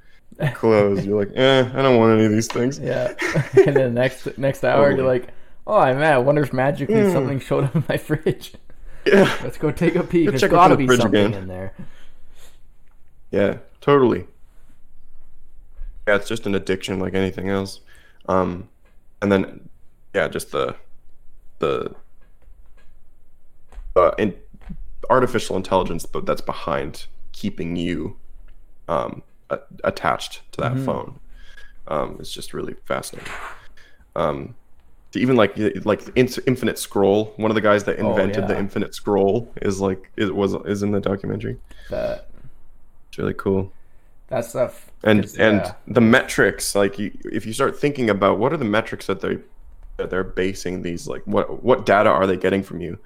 [0.54, 1.06] close.
[1.06, 2.78] You're like, eh, I don't want any of these things.
[2.80, 3.14] Yeah,
[3.66, 5.30] and then next next hour you're like,
[5.66, 7.12] oh man, I wonder if magically Mm.
[7.14, 8.54] something showed up in my fridge.
[9.06, 9.32] Yeah.
[9.44, 10.30] Let's go take a peek.
[10.30, 11.42] There's check got to open be something again.
[11.44, 11.74] in there.
[13.32, 14.26] Yeah, totally.
[16.08, 17.82] Yeah, it's just an addiction like anything else.
[18.28, 18.70] Um,
[19.22, 19.70] and then,
[20.14, 20.76] yeah, just the
[21.60, 21.96] the
[23.96, 24.36] uh, in,
[25.10, 28.18] artificial intelligence, but that's behind keeping you
[28.88, 31.20] um, a- attached to that phone.
[31.88, 33.32] Um, it's just really fascinating.
[34.16, 34.56] Um,
[35.12, 37.34] to even like like infinite scroll.
[37.38, 38.60] One of the guys that invented the yeah.
[38.60, 41.58] infinite scroll is like it was is in the documentary.
[41.90, 42.28] That
[43.10, 43.72] It's really cool
[44.28, 44.92] that stuff.
[45.04, 45.74] and is- and yeah.
[45.88, 49.38] the metrics like you, if you start thinking about what are the metrics that they
[49.98, 52.98] that they're basing these like what what data are they getting from you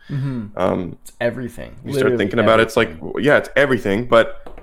[0.56, 1.76] um It's everything.
[1.86, 4.58] you start thinking about it it's like yeah it's everything but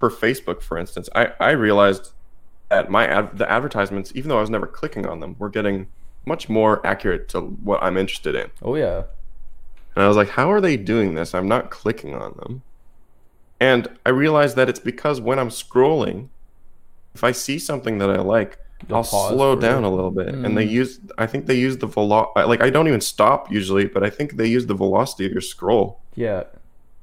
[0.00, 2.10] for facebook for instance i i realized
[2.68, 5.86] that my ad, the advertisements even though i was never clicking on them were getting
[6.26, 9.04] much more accurate to what i'm interested in oh yeah,
[9.94, 11.34] and I was like, how are they doing this?
[11.34, 12.62] I'm not clicking on them.
[13.60, 16.28] And I realized that it's because when I'm scrolling,
[17.14, 20.28] if I see something that I like, You'll I'll slow for- down a little bit.
[20.28, 20.70] And they Mm.
[20.70, 24.10] use, I think they use the velo, like I don't even stop usually, but I
[24.10, 26.44] think they use the velocity of your scroll yeah.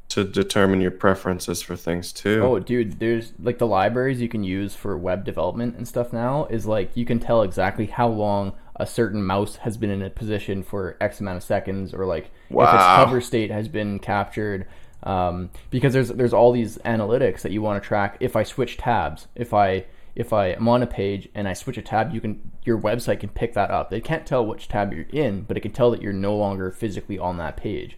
[0.10, 2.41] to determine your preferences for things too.
[2.41, 6.46] Oh, dude, there's like the libraries you can use for web development and stuff now
[6.50, 10.10] is like you can tell exactly how long a certain mouse has been in a
[10.10, 12.96] position for X amount of seconds, or like if its Wow.
[13.06, 14.65] hover state has been captured.
[15.06, 18.18] Um, because there's there's all these analytics that you want to track.
[18.20, 21.78] If I switch tabs, if I if I am on a page and I switch
[21.78, 23.89] a tab, you can your website can pick that up.
[23.89, 26.72] They can't tell which tab you're in, but it can tell that you're no longer
[26.72, 27.98] physically on that page.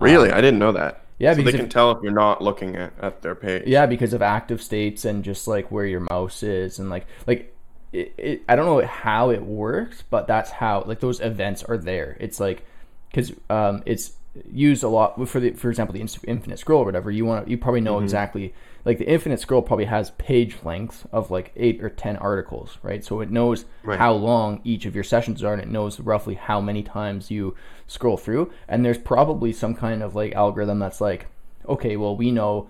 [0.00, 0.30] really?
[0.32, 1.04] I didn't know that.
[1.18, 3.64] Yeah, so they can if- tell if you're not looking at, at their page.
[3.66, 7.54] Yeah, because of active states and just like where your mouse is and like like
[7.92, 11.76] it, it, I don't know how it works, but that's how like those events are
[11.76, 12.16] there.
[12.20, 12.64] It's like
[13.10, 14.12] because um, it's
[14.50, 17.10] used a lot for the for example the infinite scroll or whatever.
[17.10, 18.04] You want you probably know mm-hmm.
[18.04, 22.78] exactly like the infinite scroll probably has page length of like eight or ten articles,
[22.82, 23.04] right?
[23.04, 23.98] So it knows Right.
[23.98, 27.54] how long each of your sessions are, and it knows roughly how many times you
[27.86, 28.52] scroll through.
[28.66, 31.26] And there's probably some kind of like algorithm that's like,
[31.68, 32.68] okay, well we know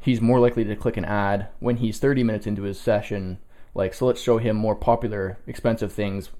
[0.00, 3.38] he's more likely to click an ad when he's 30 minutes into his session.
[3.74, 6.30] Like, so let's show him more popular, expensive things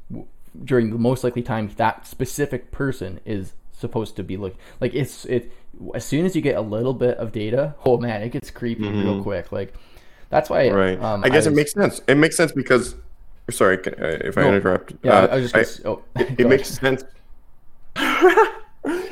[0.65, 4.59] during the most likely time that specific person is supposed to be looking.
[4.81, 5.53] Like, it's it.
[5.95, 8.89] As soon as you get a little bit of data, oh man, it gets creepy
[8.89, 9.53] real quick.
[9.53, 9.75] Like,
[10.31, 10.67] that's why.
[10.69, 10.77] Mm-hmm.
[10.77, 10.99] Right.
[11.03, 12.01] Um, I guess it was- makes sense.
[12.09, 12.95] It makes sense because,
[13.51, 13.91] sorry uh,
[14.29, 14.55] if I No.
[14.57, 14.95] interrupt.
[15.03, 15.55] Yeah, Uh, I was just.
[15.55, 17.05] Gonna, s oh, it go makes sense.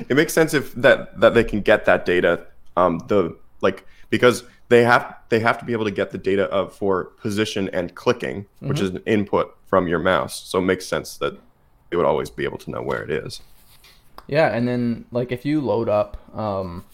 [0.09, 2.47] it makes sense if that that they can get that data.
[2.77, 6.45] Um, the like because they have they have to be able to get the data
[6.59, 8.85] of for position and clicking, which Mm-hmm.
[8.87, 10.35] is an input from your mouse.
[10.49, 11.35] So it makes sense that
[11.91, 13.41] they would always be able to know where it is.
[14.31, 16.85] Yeah, and then like if you load up um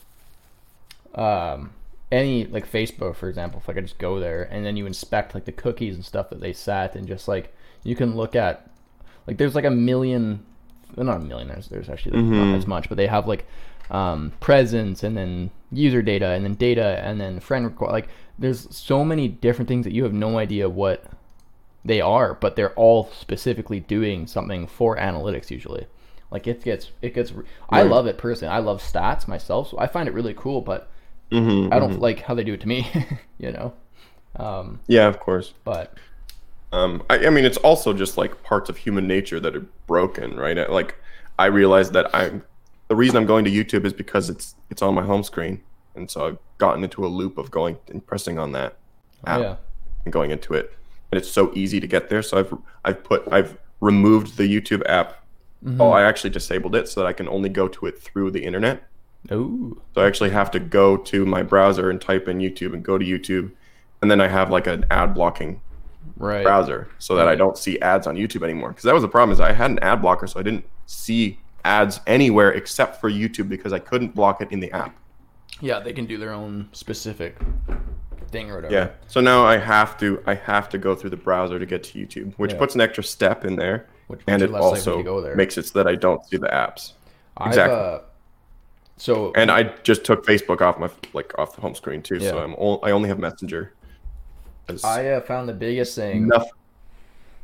[1.15, 1.71] um
[2.11, 5.35] any like Facebook for example, if I could just go there and then you inspect
[5.35, 8.71] like the cookies and stuff that they set and just like you can look at
[9.27, 10.45] like there's like a million
[10.97, 13.45] well, not a million there's, there's actually not as much but they have like
[13.91, 18.75] um presence and then user data and then data and then friend request like there's
[18.75, 21.05] so many different things that you have no idea what
[21.87, 25.87] they are, but they're all specifically doing something for analytics usually.
[26.37, 27.33] Like it gets it gets
[27.71, 28.53] I love it personally.
[28.53, 30.91] I love stats myself, so I find it really cool, but
[31.33, 32.87] Mm-hmm, I don't like how they do it to me,
[33.39, 33.73] you know.
[34.37, 35.55] Um, Yeah, of course.
[35.65, 35.97] but
[36.73, 40.37] Um, I, I mean, it's also just like parts of human nature that are broken,
[40.37, 40.71] right?
[40.71, 40.97] Like,
[41.39, 42.45] I realized that I'm
[42.89, 45.63] the reason I'm going to YouTube is because it's it's on my home screen,
[45.95, 48.77] and so I've gotten into a loop of going and pressing on that
[49.27, 49.57] app yeah,
[50.05, 50.77] and going into it,
[51.11, 52.23] and it's so easy to get there.
[52.23, 55.26] So I've I've put I've removed the YouTube app.
[55.65, 55.83] Oh, mm-hmm.
[55.83, 58.85] I actually disabled it so that I can only go to it through the internet.
[59.33, 62.85] ooh, So I actually have to go to my browser and type in YouTube and
[62.85, 63.51] go to YouTube,
[64.03, 65.61] and then I have like an ad blocking
[66.17, 68.69] right, browser so that I don't see ads on YouTube anymore.
[68.71, 71.39] Because that was the problem is I had an ad blocker, so I didn't see
[71.65, 74.95] ads anywhere except for YouTube because I couldn't block it in the app.
[75.61, 77.37] yeah, they can do their own specific
[78.31, 78.75] thing or whatever.
[78.75, 78.89] Yeah.
[79.09, 81.99] So now I have to I have to go through the browser to get to
[81.99, 82.59] YouTube, which Yeah.
[82.59, 85.21] puts an extra step in there, Which and it you less likely also to go
[85.21, 85.35] there.
[85.35, 86.93] makes it so that I don't see the apps.
[87.37, 87.77] I've, exactly.
[87.77, 87.99] uh,
[88.97, 92.39] so And I just took Facebook off my like off the home screen too, so
[92.39, 93.73] I'm o- I only have Messenger.
[94.85, 96.29] I uh, found the biggest thing.
[96.29, 96.51] nothing,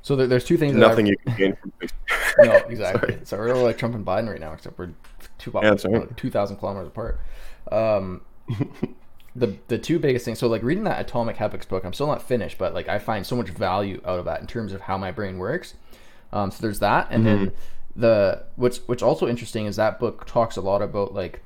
[0.03, 0.72] So there, there's two things.
[0.75, 2.44] that nothing you can gain from Facebook.
[2.44, 3.18] No, exactly.
[3.25, 4.90] so we're like Trump and Biden right now, except we're
[5.38, 6.16] two Yeah, right.
[6.16, 7.20] two thousand kilometers apart.
[7.70, 8.22] Um,
[9.37, 10.38] the the two biggest things.
[10.38, 13.27] So like reading that Atomic Habits book, I'm still not finished, but like I find
[13.27, 15.75] so much value out of that in terms of how my brain works.
[16.33, 17.53] Um, so there's that, and then
[17.95, 21.42] the what's what's also interesting is that book talks a lot about like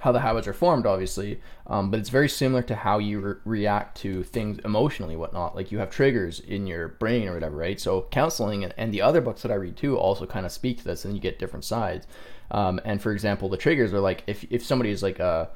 [0.00, 3.34] how the habits are formed, obviously, um, but it's very similar to how you re-
[3.44, 5.54] react to things emotionally, whatnot.
[5.54, 7.78] Like you have triggers in your brain or whatever, right?
[7.78, 10.78] So counseling and, and the other books that I read too also kind of speak
[10.78, 12.06] to this, and you get different sides.
[12.50, 15.50] Um, and for example, the triggers are like if if somebody is like a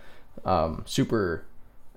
[0.44, 1.46] um, super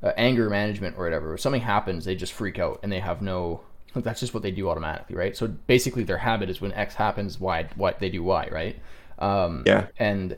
[0.01, 3.21] uh, anger management or whatever, if something happens, they just freak out and they have
[3.21, 3.61] no.
[4.03, 5.35] That's just what they do automatically, right?
[5.35, 8.79] So basically, their habit is when X happens, Y, what they do Y, right?
[9.19, 9.87] Um, Yeah.
[9.97, 10.37] and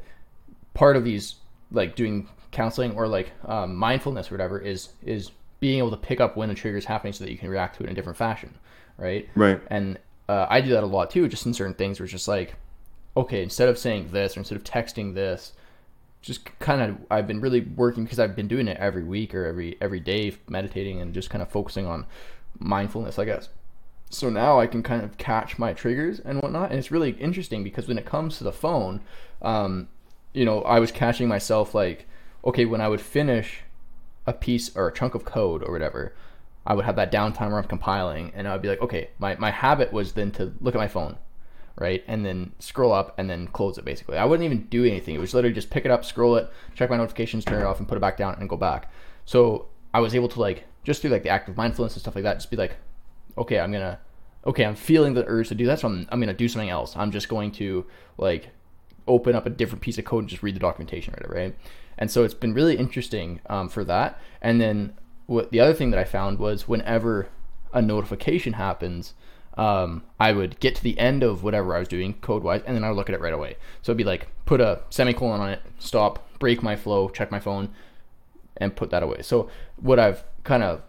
[0.73, 1.35] part of these
[1.71, 6.19] like doing counseling or like um, mindfulness or whatever is is being able to pick
[6.21, 7.95] up when a trigger is happening so that you can react to it in a
[7.95, 8.55] different fashion
[8.97, 9.61] right Right.
[9.69, 12.27] and uh, i do that a lot too just in certain things where it's just
[12.27, 12.55] like
[13.17, 15.51] okay instead of saying this or instead of texting this
[16.21, 19.45] just kind of i've been really working because i've been doing it every week or
[19.45, 22.05] every every day meditating and just kind of focusing on
[22.57, 23.49] mindfulness i guess
[24.09, 27.63] so now I can kind of catch my triggers and whatnot, and it's really interesting
[27.63, 29.01] because when it comes to the phone,
[29.41, 29.87] um,
[30.33, 32.07] you know, I was catching myself like,
[32.43, 33.61] okay, when I would finish
[34.25, 36.13] a piece or a chunk of code or whatever,
[36.65, 39.51] I would have that downtime where I'm compiling, and I'd be like, okay, my my
[39.51, 41.17] habit was then to look at my phone,
[41.75, 43.85] right, and then scroll up and then close it.
[43.85, 45.13] Basically, I wouldn't even do anything.
[45.13, 47.77] It was literally just pick it up, scroll it, check my notifications, turn it off,
[47.77, 48.91] and put it back down, and go back.
[49.25, 52.23] So I was able to like just through like the active mindfulness and stuff like
[52.23, 52.35] that.
[52.35, 52.77] Just be like,
[53.37, 53.99] okay, I'm gonna,
[54.45, 56.95] okay, I'm feeling the urge to do that, so I'm, I'm gonna do something else.
[56.95, 57.85] I'm just going to
[58.17, 58.49] like
[59.07, 61.55] open up a different piece of code and just read the documentation or whatever, right?
[61.97, 64.19] And so it's been really interesting um, for that.
[64.41, 64.93] And then
[65.25, 67.27] what the other thing that I found was whenever
[67.73, 69.13] a notification happens,
[69.57, 72.75] um, I would get to the end of whatever I was doing code wise, and
[72.75, 73.57] then I would look at it right away.
[73.81, 77.39] So it'd be like put a semicolon on it, stop, break my flow, check my
[77.39, 77.69] phone,
[78.57, 79.21] and put that away.
[79.21, 80.81] So what I've kind of,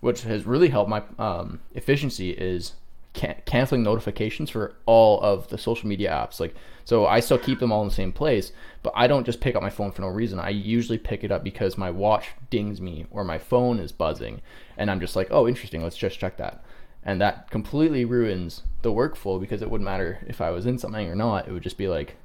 [0.00, 2.74] which has really helped my um, efficiency is
[3.16, 6.38] can- canceling notifications for all of the social media apps.
[6.38, 6.54] Like,
[6.84, 9.56] so I still keep them all in the same place, but I don't just pick
[9.56, 10.38] up my phone for no reason.
[10.38, 14.42] I usually pick it up because my watch dings me or my phone is buzzing,
[14.76, 15.82] and I'm just like, oh, interesting.
[15.82, 16.62] Let's just check that.
[17.02, 21.08] And that completely ruins the workflow because it wouldn't matter if I was in something
[21.08, 21.48] or not.
[21.48, 22.16] It would just be like,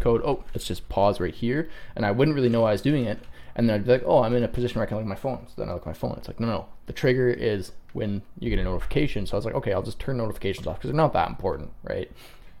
[0.00, 1.68] code, oh, let's just pause right here.
[1.96, 3.20] And I wouldn't really know why I was doing it.
[3.58, 5.08] And then I'd be like, oh, I'm in a position where I can look at
[5.08, 5.44] my phone.
[5.48, 6.14] So then I look at my phone.
[6.16, 6.66] It's like, no, no.
[6.86, 9.26] The trigger is when you get a notification.
[9.26, 11.72] So I was like, okay, I'll just turn notifications off because they're not that important,
[11.82, 12.08] right?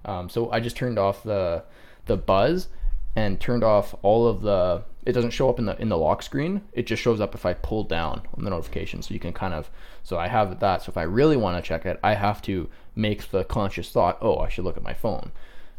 [0.04, 1.62] Um, so I just turned off the
[2.06, 2.66] the buzz
[3.14, 4.82] and turned off all of the.
[5.06, 6.62] It doesn't show up in the in the lock screen.
[6.72, 9.00] It just shows up if I pull down on the notification.
[9.00, 9.70] So you can kind of.
[10.02, 10.82] So I have that.
[10.82, 14.18] So if I really want to check it, I have to make the conscious thought.
[14.20, 15.30] Oh, I should look at my phone.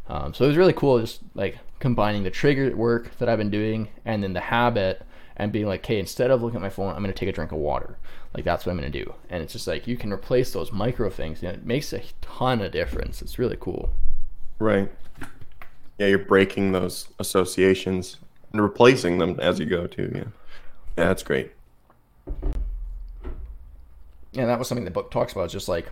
[0.08, 3.51] Um, so it was really cool, just like combining the trigger work that I've been
[3.51, 5.05] doing and then the habit
[5.39, 7.32] and being like, okay, instead of looking at my phone, I'm going to take a
[7.32, 7.97] drink of water.
[8.36, 9.13] Like that's what I'm going to do.
[9.30, 11.41] And it's just like you can replace those micro things.
[11.41, 13.21] And it makes a ton of difference.
[13.21, 13.89] It's really cool.
[14.60, 14.91] Right.
[15.97, 18.17] Yeah, you're breaking those associations
[18.52, 20.12] and replacing them as you go too.
[20.13, 20.19] Yeah.
[20.97, 21.52] Yeah, that's great.
[24.36, 25.45] And that was something the book talks about.
[25.45, 25.89] It's just like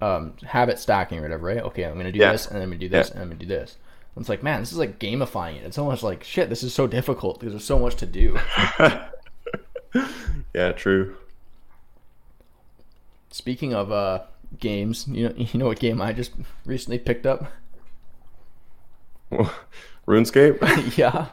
[0.00, 1.58] um, habit stacking or whatever, right?
[1.58, 2.32] Okay, I'm going to do Yeah.
[2.32, 3.12] this and then I'm going to do this Yeah.
[3.14, 3.76] and I'm going to do this.
[4.16, 5.64] It's like, man, this is like gamifying it.
[5.64, 8.38] It's almost like, shit, this is so difficult because there's so much to do.
[10.54, 11.16] yeah, true.
[13.30, 14.24] Speaking of uh,
[14.58, 16.32] games, you know, you know what game I just
[16.66, 17.50] recently picked up?
[20.06, 20.96] RuneScape.
[20.98, 21.28] yeah.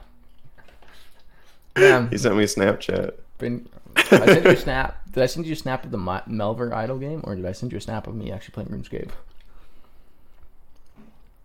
[1.75, 3.13] Um, he sent me a Snapchat.
[3.37, 3.67] been.
[3.95, 5.11] I sent you a snap.
[5.11, 7.71] Did I send you a snap of the Melvor Idle game, or did I send
[7.71, 9.09] you a snap of me actually playing RuneScape?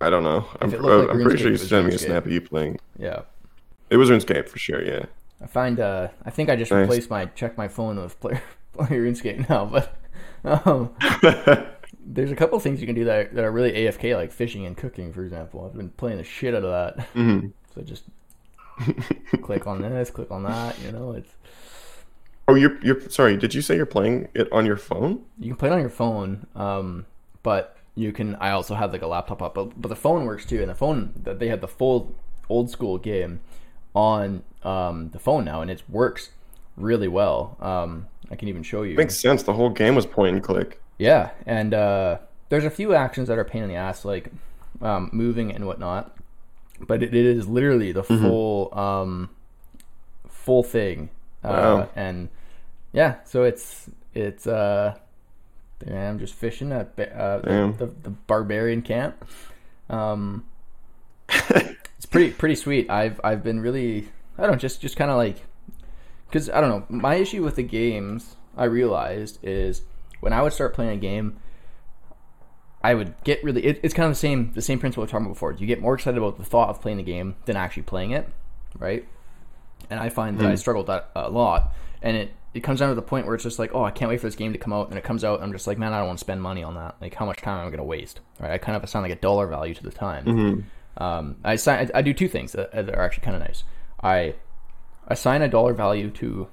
[0.06, 0.46] I don't know.
[0.60, 2.00] I'm, it looked like I'm pretty sure you sent me a RuneScape.
[2.06, 2.78] snap of you playing.
[2.98, 3.22] Yeah.
[3.90, 4.82] It was RuneScape for sure.
[4.84, 5.06] Yeah.
[5.42, 5.80] I find.
[5.80, 6.82] Uh, I think I just Nice.
[6.82, 9.96] replaced my check my phone with player player RuneScape now, but
[10.44, 10.90] um,
[12.06, 14.66] there's a couple things you can do that are, that are really AFK, like fishing
[14.66, 15.64] and cooking, for example.
[15.66, 17.14] I've been playing the shit out of that.
[17.14, 17.52] Mhm.
[17.74, 18.04] So just
[19.42, 20.78] click on this, click on that.
[20.80, 21.30] You know, it's
[22.46, 23.36] Oh, you're you're sorry.
[23.38, 25.22] Did you say you're playing it on your phone?
[25.38, 27.06] you can play it on your phone, um,
[27.42, 28.34] but you can.
[28.36, 30.60] I also have like a laptop up, but, but the phone works too.
[30.60, 32.14] And the phone that they had the full
[32.48, 33.40] old school game
[33.94, 36.30] on um, the phone now, and it works
[36.76, 37.56] really well.
[37.60, 38.96] Um, I can even show you.
[38.96, 39.42] Makes sense.
[39.42, 40.80] The whole game was point and click.
[40.98, 44.30] Yeah, and uh, there's a few actions that are pain in the ass, like
[44.80, 46.16] um, moving and whatnot.
[46.80, 49.30] But it, it is literally the full um,
[50.28, 51.10] full thing,
[51.44, 51.88] uh, Wow.
[51.94, 52.28] and
[52.92, 54.96] yeah, so it's it's uh,
[55.84, 59.24] there I am just fishing at uh, the, the, the barbarian camp.
[59.88, 60.44] Um,
[61.28, 62.90] it's pretty pretty sweet.
[62.90, 65.44] I've I've been really I don't know, just just kind of like
[66.26, 66.84] because I don't know.
[66.88, 69.82] My issue with the games I realized is
[70.20, 71.38] when I would start playing a game,
[72.82, 73.64] I would get really.
[73.64, 75.52] It, it's kind of the same the same principle we were talking about before.
[75.52, 78.28] You get more excited about the thought of playing the game than actually playing it,
[78.78, 79.06] right?
[79.90, 82.94] And I find that I struggled that a lot, and it it comes down to
[82.94, 84.72] the point where it's just like, oh, I can't wait for this game to come
[84.72, 86.40] out, and it comes out, and I'm just like, man, I don't want to spend
[86.40, 86.96] money on that.
[87.00, 88.20] Like, how much time am I going to waste?
[88.38, 88.52] Right?
[88.52, 90.24] I kind of assign like a dollar value to the time.
[90.96, 93.64] Um, I assign, I, I do two things that, that are actually kind of nice.
[94.02, 94.34] I
[95.08, 96.48] assign a dollar value to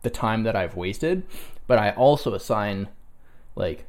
[0.00, 1.24] the time that I've wasted,
[1.66, 2.88] but I also assign
[3.54, 3.84] like,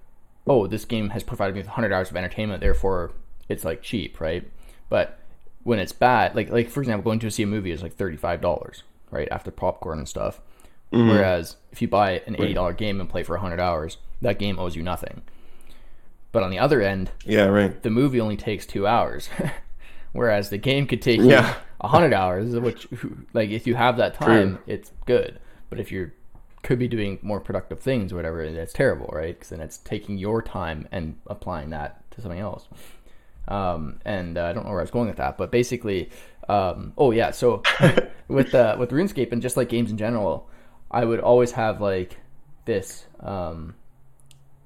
[0.46, 3.12] oh, this game has provided me with 100 hours of entertainment, therefore
[3.48, 4.50] it's like cheap, right?
[4.90, 5.20] But
[5.64, 8.82] when it's bad, like like for example, going to see a movie is like $35,
[9.12, 10.42] right, after popcorn and stuff.
[10.94, 14.76] Whereas if you buy an $80 game and play for 100 hours, that game owes
[14.76, 15.24] you nothing.
[16.32, 17.82] But on the other end, Yeah, right.
[17.84, 19.30] the movie only takes two hours,
[20.14, 21.56] whereas the game could take Yeah.
[21.82, 22.56] a hundred hours.
[22.56, 22.88] Which,
[23.34, 25.40] like, if you have that time, it's good.
[25.70, 26.12] But if you
[26.64, 29.36] could be doing more productive things or whatever, that's terrible, right?
[29.36, 32.68] Because then it's taking your time and applying that to something else.
[33.48, 36.10] Um, and uh, I don't know where I was going with that, but basically,
[36.48, 37.32] um, oh yeah.
[37.32, 37.62] So
[38.28, 40.50] with uh, with RuneScape and just like games in general,
[40.94, 42.18] I would always have like
[42.66, 43.06] this.
[43.20, 43.76] Um,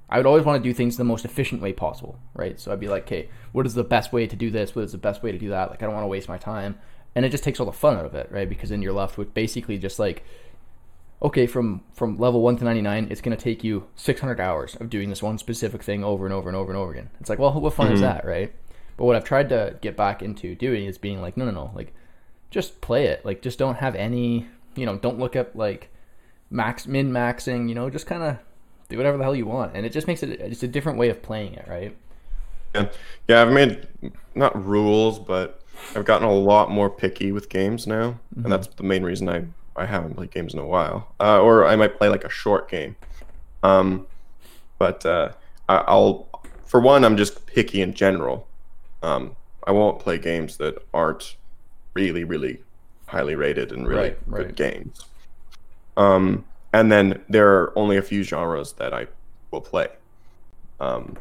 [0.10, 2.60] I would always want to do things the most efficient way possible, right?
[2.60, 4.76] So I'd be like, okay, what is the best way to do this?
[4.76, 5.70] What is the best way to do that?
[5.70, 6.78] Like, I don't want to waste my time,
[7.16, 8.48] and it just takes all the fun out of it, right?
[8.48, 10.24] Because then you're left with basically just like,
[11.22, 14.40] okay, from from level one to ninety nine, it's going to take you six hundred
[14.40, 17.10] hours of doing this one specific thing over and over and over and over again.
[17.20, 18.54] It's like, well, what fun is that, right?
[18.98, 21.72] But what I've tried to get back into doing is being like, no, no, no,
[21.76, 21.94] like,
[22.50, 23.26] just play it.
[23.26, 25.90] Like, just don't have any, you know, don't look up like
[26.50, 27.70] max min maxing.
[27.70, 28.38] You know, just kind of
[28.90, 31.10] do whatever the hell you want, and it just makes it it's a different way
[31.10, 31.96] of playing it, right?
[32.76, 32.90] Yeah,
[33.28, 33.42] yeah.
[33.42, 33.88] I've made
[34.36, 35.62] not rules, but
[35.96, 39.46] I've gotten a lot more picky with games now, and that's the main reason I
[39.76, 41.14] I haven't played games in a while.
[41.20, 42.96] Uh, or I might play like a short game.
[43.64, 44.08] Um,
[44.80, 45.34] but uh,
[45.70, 46.28] I, I'll
[46.66, 48.48] for one, I'm just picky in general.
[49.02, 51.36] Um, I won't play games that aren't
[51.94, 52.64] really, really
[53.08, 54.48] highly rated and really Right, right.
[54.48, 55.06] good games.
[55.98, 59.08] Um, and then there are only a few genres that I
[59.52, 59.88] will play.
[60.80, 61.18] Um,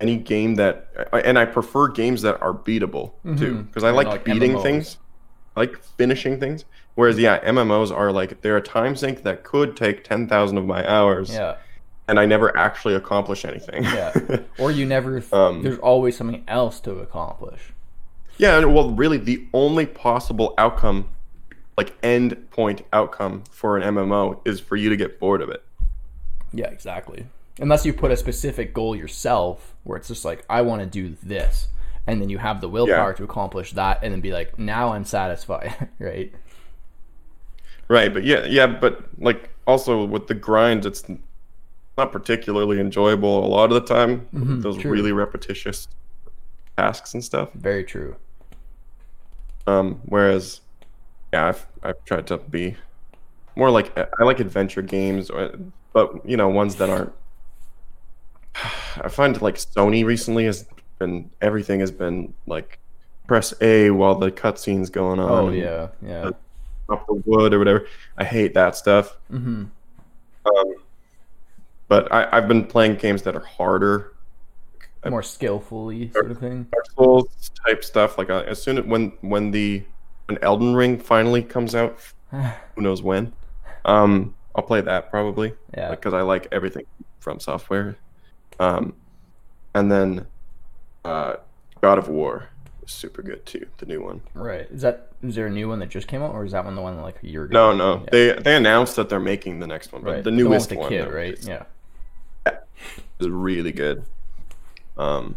[0.00, 3.66] any game that, and I prefer games that are beatable too, Mhm.
[3.66, 4.62] because I like, like beating MMOs.
[4.62, 4.98] things,
[5.56, 6.64] I like finishing things.
[6.94, 10.66] Whereas, yeah, MMOs are like they're a time sink that could take ten thousand of
[10.66, 11.56] my hours, Yeah,
[12.08, 13.84] and I never actually accomplish anything.
[13.84, 14.12] yeah.
[14.58, 15.22] or you never.
[15.32, 17.72] Um, there's always something else to accomplish.
[18.36, 21.08] Yeah, and well, really, the only possible outcome,
[21.78, 25.62] like end point outcome for an MMO, is for you to get bored of it.
[26.52, 27.24] Yeah, exactly.
[27.60, 31.16] Unless you put a specific goal yourself, where it's just like, I want to do
[31.22, 31.68] this,
[32.06, 33.16] and then you have the willpower Yeah.
[33.16, 36.34] to accomplish that, and then be like, now I'm satisfied, right?
[37.86, 41.04] Right, but yeah, yeah, but like also with the grind, it's
[41.96, 44.26] not particularly enjoyable a lot of the time.
[44.32, 44.90] with those true.
[44.90, 45.88] really repetitious
[46.76, 47.52] tasks and stuff.
[47.54, 48.16] Very true.
[49.66, 50.60] Um, whereas,
[51.32, 52.76] yeah, I've I've tried to be
[53.56, 55.52] more like I like adventure games, or,
[55.92, 57.12] but you know ones that aren't.
[58.54, 60.66] I find like Sony recently has
[60.98, 62.78] been everything has been like
[63.26, 65.30] press A while the cutscene's going on.
[65.30, 66.30] Oh yeah, yeah.
[66.88, 67.86] up the wood or whatever.
[68.16, 69.16] I hate that stuff.
[69.30, 69.64] Mm-hmm.
[70.46, 70.74] Um,
[71.88, 74.14] but I, I've been playing games that are harder,
[75.08, 76.66] More skillfully, sort of thing.
[76.72, 78.18] Dark Souls type stuff.
[78.18, 79.84] Like uh, as soon as when when the
[80.28, 81.98] when Elden Ring finally comes out,
[82.30, 83.32] who knows when,
[83.84, 85.90] um, I'll play that probably Yeah.
[85.90, 86.84] because I like everything
[87.22, 87.96] FromSoftware.
[88.60, 88.94] Um,
[89.74, 90.26] and then
[91.04, 91.36] uh,
[91.80, 92.48] God of War
[92.84, 94.20] is super good too, the new one.
[94.34, 94.66] Right.
[94.70, 96.76] Is that is there a new one that just came out, or is that one
[96.76, 97.52] the one like a year ago?
[97.52, 100.24] No, no, they they announced that they're making the next one, but Right.
[100.24, 101.34] the one newest with the one kid, that right?
[101.34, 101.64] is- Yeah.
[103.18, 104.04] is really good.
[104.96, 105.36] Um,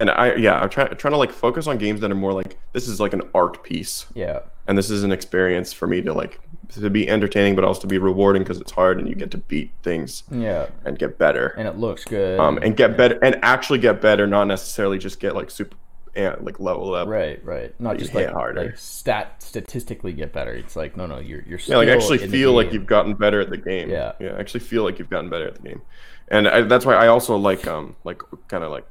[0.00, 2.58] and I yeah, I'm trying trying to like focus on games that are more like
[2.72, 4.40] this is like an art piece, Yeah.
[4.66, 6.40] and this is an experience for me to like
[6.70, 9.38] to be entertaining, but also to be rewarding because it's hard and you get to
[9.38, 10.66] beat things Yeah.
[10.84, 11.48] and get better.
[11.58, 12.38] And it looks good.
[12.40, 15.76] um, and get better and actually get better, not necessarily just get like super,
[16.14, 17.08] yeah, like level up.
[17.08, 17.74] Right, right.
[17.80, 18.66] Not just like harder.
[18.66, 20.52] like stat statistically get better.
[20.52, 23.50] It's like no, no, you're you're Yeah, like actually feel like you've gotten better at
[23.50, 23.90] the game.
[23.90, 24.12] Yeah.
[24.20, 25.82] yeah, actually feel like you've gotten better at the game,
[26.28, 28.86] and I, that's why I also like um like kind of like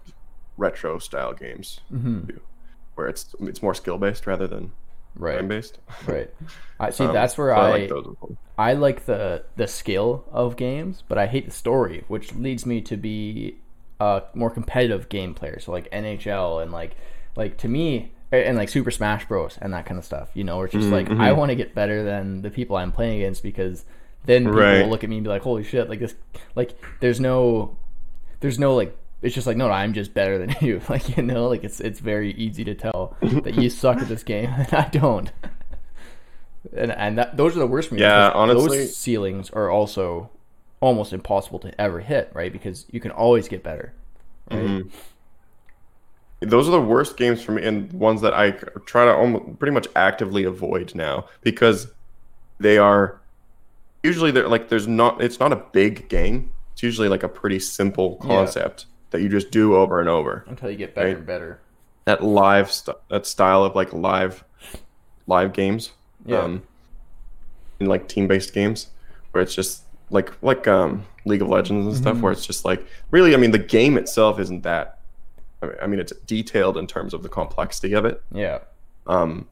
[0.60, 2.28] retro style games Mhm.
[2.28, 2.42] too,
[2.96, 4.72] where it's it's more skill based rather than
[5.16, 5.80] right, time based.
[6.08, 6.30] right.
[6.80, 7.06] I see.
[7.06, 8.16] Um, that's where so I like those.
[8.58, 12.82] I like the the skill of games, but I hate the story, which leads me
[12.82, 13.56] to be
[14.00, 15.60] a more competitive game player.
[15.60, 16.96] So like NHL and like
[17.36, 20.30] like to me and like Super Smash Bros and that kind of stuff.
[20.34, 21.22] You know, where it's just like Mm-hmm.
[21.22, 23.86] I want to get better than the people I'm playing against because
[24.26, 24.82] then people Right.
[24.84, 26.14] will look at me and be like, "Holy shit!" Like this,
[26.56, 27.78] like there's no,
[28.42, 28.96] there's no like.
[29.22, 30.82] It's just like no, no, I'm just better than you.
[30.90, 34.24] Like you know, like it's it's very easy to tell that you suck at this
[34.24, 35.32] game and I don't.
[36.76, 38.02] And and that those are the worst for me.
[38.02, 40.30] Yeah, honestly- those ceilings are also
[40.82, 42.52] almost impossible to ever hit, right?
[42.52, 43.94] Because you can always get better.
[44.52, 44.60] Right?
[44.60, 44.90] Mm-hmm.
[46.50, 48.52] Those are the worst games for me, and ones that I
[48.86, 51.88] try to almost pretty much actively avoid now because
[52.60, 53.22] they are
[54.04, 56.52] usually they're like there's not it's not a big game.
[56.74, 60.44] It's usually like a pretty simple concept that you just do over and over.
[60.48, 61.18] Until you get better Right.
[61.18, 61.60] and better.
[62.06, 64.44] That live st- that style of like live
[65.28, 65.92] live games,
[66.26, 66.40] Yeah.
[66.42, 66.64] um,
[67.80, 68.88] in like team based games
[69.32, 72.86] where it's just like like um League of Legends and stuff where it's just like
[73.12, 75.00] really I mean the game itself isn't that
[75.62, 78.60] I mean- I mean it's detailed in terms of the complexity of it Yeah.
[79.08, 79.48] um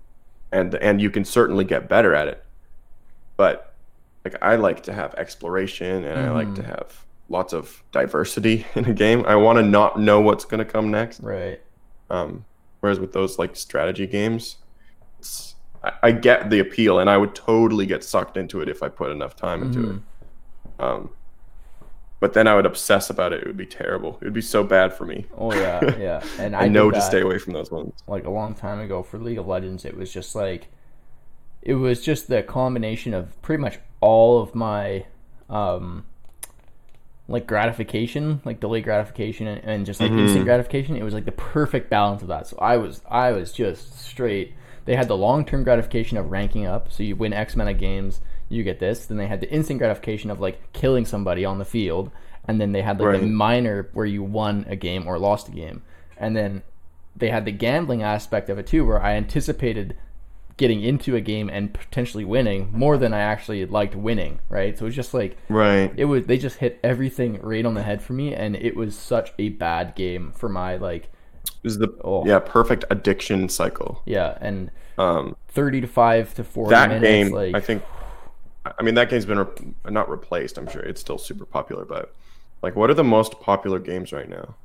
[0.52, 2.44] and and you can certainly get better at it
[3.38, 3.74] but
[4.26, 8.86] like I like to have exploration and I like to have lots of diversity in
[8.86, 11.62] a game I want to not know what's going to come next Right.
[12.10, 12.46] um,
[12.80, 14.58] whereas with those like strategy games,
[15.20, 18.82] it's, I, I get the appeal, and I would totally get sucked into it if
[18.84, 19.98] I put enough time into Mm-hmm.
[19.98, 20.84] it.
[20.84, 21.10] Um,
[22.20, 23.42] but then I would obsess about it.
[23.42, 24.18] It would be terrible.
[24.22, 25.26] It would be so bad for me.
[25.38, 26.24] Oh yeah, yeah.
[26.40, 27.94] And I, I, know to stay away from those ones.
[28.08, 29.86] like a long time ago for League of Legends.
[29.86, 30.68] It was just like
[31.62, 35.06] it was just the combination of pretty much all of my
[35.50, 36.06] um
[37.28, 40.20] like gratification, like delayed gratification and, and just like Mm-hmm.
[40.20, 40.96] instant gratification.
[40.96, 42.48] It was like the perfect balance of that.
[42.48, 44.54] So I was I was just straight.
[44.86, 47.78] They had the long term gratification of ranking up, so you win X amount of
[47.78, 49.06] games, you get this.
[49.06, 52.10] Then they had the instant gratification of like killing somebody on the field,
[52.48, 55.52] and then they had like the minor where you won a game or lost a
[55.52, 55.82] game,
[56.18, 56.64] and then
[57.18, 59.98] they had the gambling aspect of it too, where I anticipated
[60.58, 64.40] getting into a game and potentially winning more than I actually liked winning.
[64.50, 65.92] Right, so it was just like Right.
[65.96, 68.96] it was they just hit everything right on the head for me, and it was
[68.98, 71.10] such a bad game for my like
[71.64, 72.26] This is the Oh.
[72.26, 74.02] yeah perfect addiction cycle.
[74.06, 77.04] yeah, and Um, thirty to five to forty that minutes.
[77.04, 77.84] game, like I think.
[78.80, 79.46] I mean, that game's been re-
[79.90, 80.58] not replaced.
[80.58, 82.14] I'm sure it's still super popular, but
[82.62, 84.56] like, what are the most popular games right now?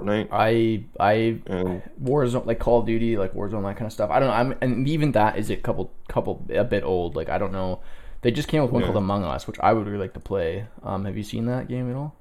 [0.00, 1.12] Fortnite I I
[1.46, 4.10] and Warzone like Call of Duty like Warzone that kind of stuff.
[4.10, 4.34] I don't know.
[4.34, 7.16] I'm and even that is a couple couple a bit old.
[7.16, 7.80] Like I don't know.
[8.22, 8.86] They just came out with one Yeah.
[8.86, 10.66] called Among Us, which I would really like to play.
[10.84, 12.14] Um, have you seen that game at all?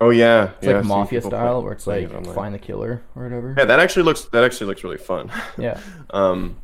[0.00, 3.00] oh yeah, It's yeah, like Mafia style, play- where it's like it find the killer
[3.14, 3.54] or whatever.
[3.56, 5.30] Yeah, that actually looks that actually looks really fun.
[5.56, 5.78] Yeah,
[6.10, 6.56] um,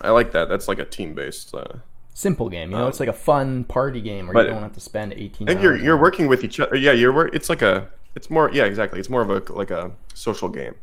[0.00, 0.48] I like that.
[0.48, 1.54] That's like a team based.
[1.54, 1.78] Uh,
[2.12, 2.70] simple game.
[2.72, 5.14] You know, it's like a fun party game where Um, you don't have to spend
[5.14, 5.46] eighteen.
[5.46, 6.76] Think you're you're working with each other.
[6.76, 7.88] Yeah, you're It's like a.
[8.14, 8.50] It's more.
[8.52, 8.98] Yeah, exactly.
[9.00, 10.74] It's more of a like a social game.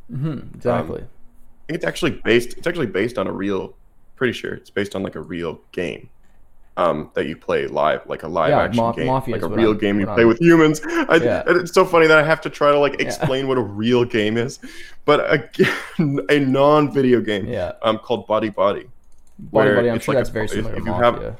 [0.55, 1.01] exactly.
[1.01, 2.53] I think it's actually based.
[2.57, 3.75] It's actually based on a real.
[4.15, 6.09] Pretty sure it's based on like a real game.
[6.77, 9.47] Um, that you play live, like a live Yeah, action Ma- game, Mafia like a
[9.47, 10.79] real I'm- game you play I'm- with humans.
[10.85, 11.41] I, Yeah.
[11.47, 14.37] It's so funny that I have to try to like explain what a real game
[14.37, 14.59] is,
[15.03, 15.49] but a,
[16.29, 17.71] a non-video game, Yeah.
[17.81, 18.85] um, called Body Body.
[19.39, 19.89] Body Body.
[19.89, 21.37] I'm sure like that's a- very if- similar if to you have-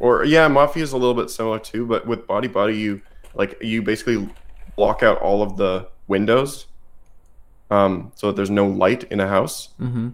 [0.00, 3.02] Or yeah, Mafia is a little bit similar too, but with Body Body, you
[3.34, 4.28] like you basically
[4.76, 6.66] block out all of the windows,
[7.70, 10.10] um, so that there's no light in a house, mm-hmm.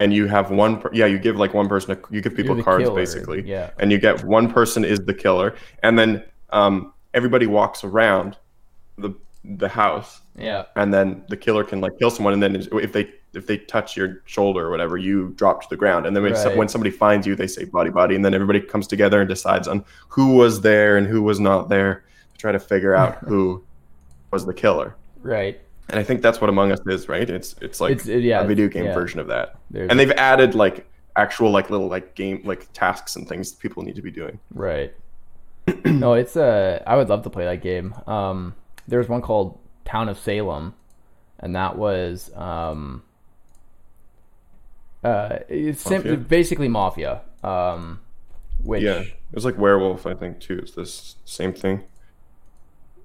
[0.00, 0.80] and you have one.
[0.80, 1.92] Per- yeah, you give like one person.
[1.92, 3.70] A, you give people cards killer, basically, yeah.
[3.78, 8.36] and you get one person is the killer, and then um, everybody walks around
[8.98, 9.14] the
[9.44, 10.66] the house, Yeah.
[10.76, 13.96] and then the killer can like kill someone, and then if they if they touch
[13.96, 16.04] your shoulder or whatever, you drop to the ground.
[16.04, 16.54] And then when, Right.
[16.54, 19.66] when somebody finds you, they say body body, and then everybody comes together and decides
[19.66, 22.04] on who was there and who was not there
[22.42, 23.64] try to figure out who
[24.30, 24.96] was the killer.
[25.22, 25.58] Right.
[25.88, 27.28] And I think that's what Among Us is, right?
[27.28, 28.94] It's it's like It's- it- yeah, a video game yeah.
[28.94, 29.56] version of that.
[29.70, 30.86] There's And they've added like
[31.16, 34.38] actual like little like game like tasks and things people need to be doing.
[34.54, 34.92] Right.
[35.84, 37.94] no, it's uh I would love to play that game.
[38.06, 38.54] Um
[38.88, 40.74] there was one called Town of Salem
[41.38, 43.02] and that was um
[45.04, 46.16] uh it's Mafia?
[46.16, 47.22] basically mafia.
[47.44, 48.00] Um
[48.62, 50.58] which Yeah, it was like Werewolf, I think too.
[50.62, 51.82] It's this same thing.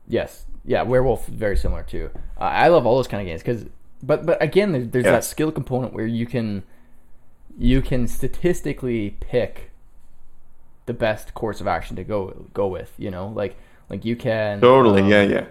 [0.07, 0.45] Yes.
[0.65, 2.09] Yeah, Werewolf very similar too.
[2.39, 3.65] Uh, I love all those kind of games cuz
[4.03, 5.11] but but again there's, there's Yeah.
[5.13, 6.63] that skill component where you can
[7.57, 9.71] you can statistically pick
[10.85, 13.27] the best course of action to go go with, you know?
[13.29, 13.55] Like
[13.89, 15.45] like you can Totally, um, yeah, yeah.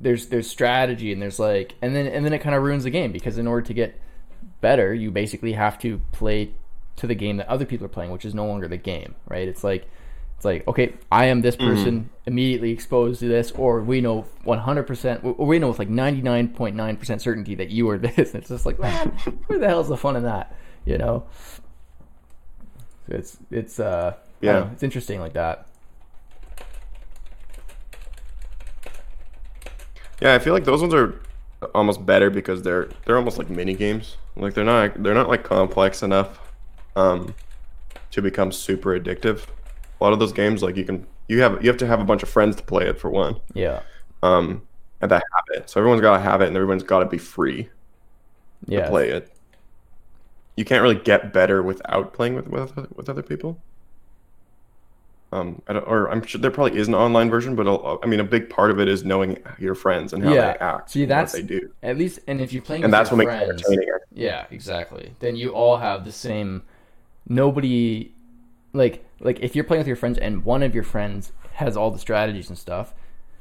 [0.00, 2.90] there's there's strategy and there's like and then and then it kind of ruins the
[2.90, 4.00] game because in order to get
[4.60, 6.50] better you basically have to play
[6.96, 9.46] to the game that other people are playing which is no longer the game right
[9.48, 9.86] it's like
[10.38, 15.24] it's like okay i am this person immediately exposed to this or we know 100%
[15.24, 19.08] or we know with like 99.9% certainty that you are this it's just like man
[19.48, 21.26] where the hell's the fun in that you know
[23.08, 24.70] So it's it's uh yeah Yeah.
[24.72, 25.66] it's interesting like that
[30.20, 31.20] Yeah, I feel like those ones are
[31.74, 34.16] almost better because they're they're almost like mini games.
[34.36, 36.40] Like they're not they're not like complex enough
[36.96, 37.34] um
[38.10, 39.46] to become super addictive.
[40.00, 42.04] A lot of those games like you can you have you have to have a
[42.04, 43.40] bunch of friends to play it for one.
[43.54, 43.80] yeah
[44.22, 44.62] Um
[45.00, 45.70] and that have it.
[45.70, 47.68] So everyone's got to have it and everyone's got to be free
[48.66, 49.32] yeah to play it.
[50.56, 53.60] You can't really get better without playing with with, with other people.
[55.30, 58.06] Um, I don't, or I'm sure there probably is an online version, but a- I
[58.06, 60.52] mean, a big part of it is knowing your friends and how Yeah.
[60.54, 61.70] they act, See, that's- what they do.
[61.82, 63.88] At least, and if you're playing, and that's what makes it entertaining.
[64.14, 65.12] Yeah, exactly.
[65.20, 66.62] Then you all have the same.
[67.28, 68.14] Nobody,
[68.72, 71.90] like, like if you're playing with your friends and one of your friends has all
[71.90, 72.94] the strategies and stuff,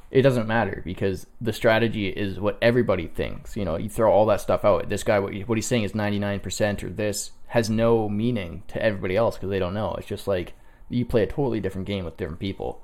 [0.10, 3.56] it doesn't matter because the strategy is what everybody thinks.
[3.58, 4.88] You know, you throw all that stuff out.
[4.90, 8.82] This guy, what, he- what he's saying is 99% or this has no meaning to
[8.82, 9.96] everybody else because they don't know.
[9.98, 10.54] It's just like
[10.90, 12.82] you play a totally different game with different people.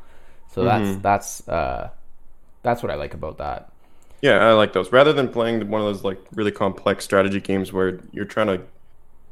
[0.52, 1.89] So that's that's uh,
[2.62, 3.72] that's what I like about that.
[4.22, 4.91] Yeah, I like those.
[4.91, 8.62] Rather than playing one of those like really complex strategy games where you're trying to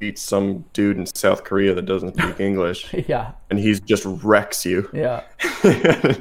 [0.01, 4.65] beat some dude in South Korea that doesn't speak English yeah, and he's just wrecks
[4.65, 4.89] you.
[4.91, 5.23] yeah.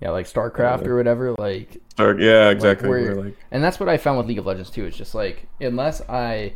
[0.00, 1.34] Yeah, like StarCraft or whatever.
[1.34, 2.88] Like, Or- yeah, exactly.
[2.88, 4.86] where- like, and that's what I found with League of Legends too.
[4.86, 6.54] It's just like unless I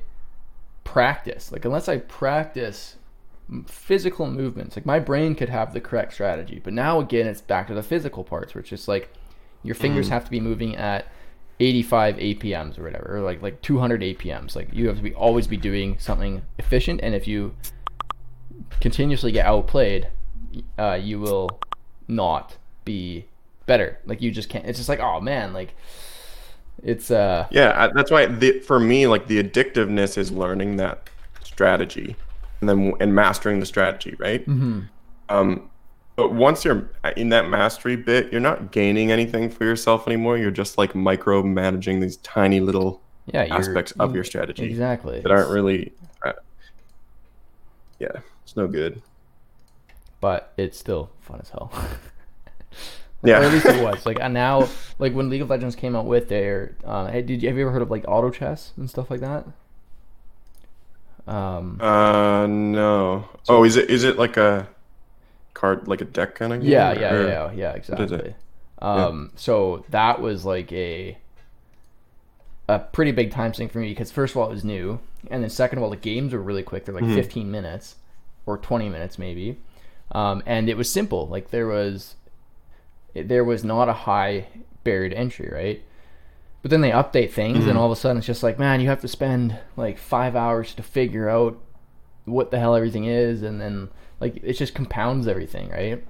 [0.85, 2.97] practice, like unless I practice
[3.67, 6.59] physical movements, like my brain could have the correct strategy.
[6.65, 9.13] But now again, it's back to the physical parts, where it's just like
[9.63, 10.15] your fingers mm-hmm.
[10.15, 11.07] have to be moving at
[11.61, 14.57] 85 APMs or whatever, or like like 200 APMs.
[14.57, 17.55] Like you have to be always be doing something efficient, and if you
[18.81, 20.09] continuously get outplayed,
[20.79, 21.61] uh, you will
[22.09, 23.27] not be
[23.67, 23.99] better.
[24.05, 24.67] Like you just can't.
[24.67, 25.75] It's just like oh man, like
[26.83, 31.09] it's uh yeah, that's why the, for me, like the addictiveness is learning that
[31.43, 32.17] strategy
[32.61, 34.47] and then and mastering the strategy, right?
[34.47, 34.81] Mm-hmm.
[35.29, 35.71] Um,
[36.17, 40.39] but once you're in that mastery bit, you're not gaining anything for yourself anymore.
[40.39, 45.51] You're just like micromanaging these tiny little yeah aspects of your strategy exactly that aren't
[45.51, 45.93] really.
[46.25, 46.33] Uh,
[47.99, 49.01] yeah, it's no good.
[50.21, 51.73] but it's still fun as hell.
[53.27, 53.41] Yeah.
[53.41, 54.05] or at least it was.
[54.07, 57.43] Like and now, like when League of Legends came out with their, uh, hey, did
[57.43, 59.47] you have you ever heard of like auto chess and stuff like that?
[61.27, 63.27] Um, Uh, no.
[63.49, 64.69] oh, is it is it like a
[65.55, 66.71] card, like a deck kind of game?
[66.71, 68.35] yeah, yeah, Or- yeah, yeah, exactly.
[68.81, 71.17] Um, so that was like a
[72.69, 75.01] a pretty big time sink for me because first of all it was new,
[75.31, 76.85] and then second of all the games were really quick.
[76.85, 77.97] They're like 15 minutes
[78.47, 79.59] or 20 minutes maybe,
[80.13, 81.27] um, and it was simple.
[81.29, 82.15] Like there was
[83.15, 84.49] there was not a high
[84.83, 85.83] barrier to entry, right?
[86.63, 88.89] But then they update things, and all of a sudden it's just like, man, you
[88.89, 91.59] have to spend like five hours to figure out
[92.25, 93.89] what the hell everything is, and then
[94.25, 96.03] like it just compounds everything, right?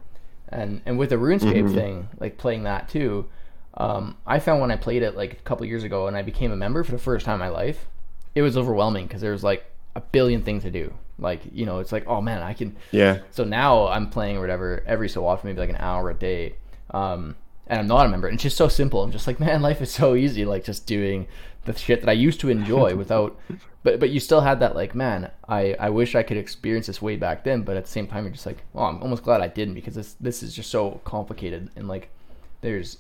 [0.49, 3.27] And and with the RuneScape thing, like playing that too,
[3.77, 6.53] um, I found when I played it like a couple years ago, and I became
[6.53, 7.87] a member for the first time in my life,
[8.37, 9.65] it was overwhelming because there was like
[9.97, 10.95] a billion things to do.
[11.19, 13.19] Like you know, it's like, oh man, I can Yeah.
[13.31, 16.55] so now I'm playing or whatever every so often, maybe like an hour a day.
[16.93, 17.35] Um,
[17.67, 18.29] and I'm not a member.
[18.29, 19.03] And it's just so simple.
[19.03, 20.45] I'm just like, man, life is so easy.
[20.45, 21.27] Like just doing
[21.65, 23.39] the shit that I used to enjoy without.
[23.83, 27.03] But but you still had that like, man, I I wish I could experience this
[27.03, 27.63] way back then.
[27.63, 29.95] But at the same time, you're just like, well, I'm almost glad I didn't because
[29.95, 32.11] this this is just so complicated and like,
[32.61, 32.99] there's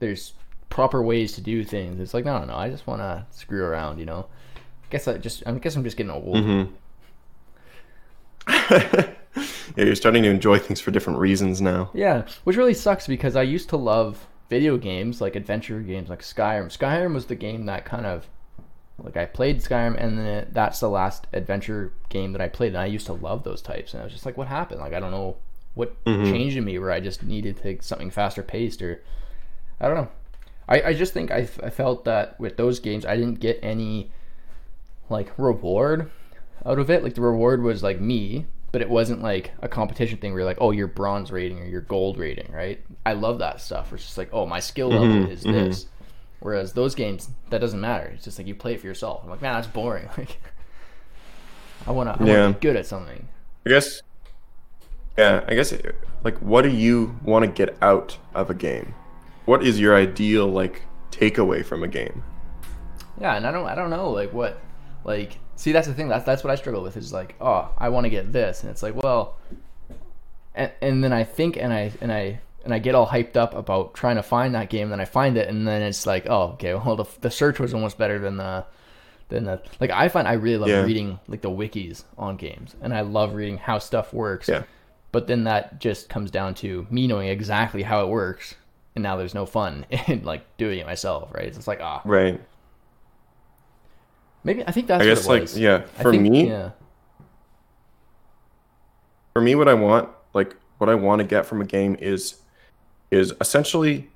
[0.00, 0.32] there's
[0.70, 2.00] proper ways to do things.
[2.00, 2.56] It's like no, no, no.
[2.56, 4.26] I just want to screw around, you know.
[4.56, 6.36] I guess I just I guess I'm just getting old.
[6.36, 6.72] Mm-hmm.
[9.76, 11.90] yeah, you're starting to enjoy things for different reasons now.
[11.94, 16.20] Yeah, which really sucks because I used to love video games like adventure games like
[16.22, 16.66] Skyrim.
[16.76, 18.26] Skyrim was the game that kind of
[18.98, 22.68] like I played Skyrim and then it, that's the last adventure game that I played
[22.68, 24.80] and I used to love those types and I was just like what happened?
[24.80, 25.36] Like I don't know
[25.74, 26.30] what Mhm.
[26.30, 29.02] changed in me where I just needed to something faster paced or
[29.80, 30.08] I don't know.
[30.68, 33.58] I, I just think I, f- I felt that with those games I didn't get
[33.62, 34.10] any
[35.10, 36.10] like reward
[36.64, 37.02] out of it.
[37.02, 40.48] Like the reward was like me, but it wasn't like a competition thing where you're
[40.48, 42.80] like, oh, you're bronze rating or you're gold rating, right?
[43.06, 43.92] I love that stuff.
[43.92, 45.46] Where it's just like, oh, my skill level Mhm, is mhm.
[45.46, 45.86] this.
[46.40, 48.06] Whereas those games, that doesn't matter.
[48.16, 49.20] It's just like you play it for yourself.
[49.22, 50.08] I'm like, man, that's boring.
[50.18, 50.40] Like,
[51.86, 52.26] I wanna, I Yeah.
[52.26, 53.28] wanna be good at something.
[53.66, 54.02] I guess.
[55.16, 55.72] Yeah, I guess.
[56.24, 58.94] Like, what do you want to get out of a game?
[59.44, 62.22] What is your ideal like takeaway from a game?
[63.20, 64.58] Yeah, and I don't I don't know like what
[65.04, 67.88] like see that's the thing that's that's what I struggle with is like oh I
[67.88, 69.36] want to get this and it's like well
[70.54, 73.54] and, and then I think and I and I and I get all hyped up
[73.54, 76.52] about trying to find that game then I find it and then it's like oh
[76.54, 78.64] okay well the, the search was almost better than the
[79.28, 80.82] than the like I find I really love Yeah.
[80.82, 84.64] reading like the wikis on games and I love reading how stuff works Yeah.
[85.12, 88.54] but then that just comes down to me knowing exactly how it works
[88.94, 92.02] and now there's no fun in like doing it myself right it's just like ah
[92.04, 92.40] Right.
[94.44, 95.80] Maybe I think that's I guess like yeah.
[96.02, 96.70] For think- me, yeah.
[99.32, 102.36] for me, what I want, like what I want to get from a game is,
[103.10, 104.10] is essentially.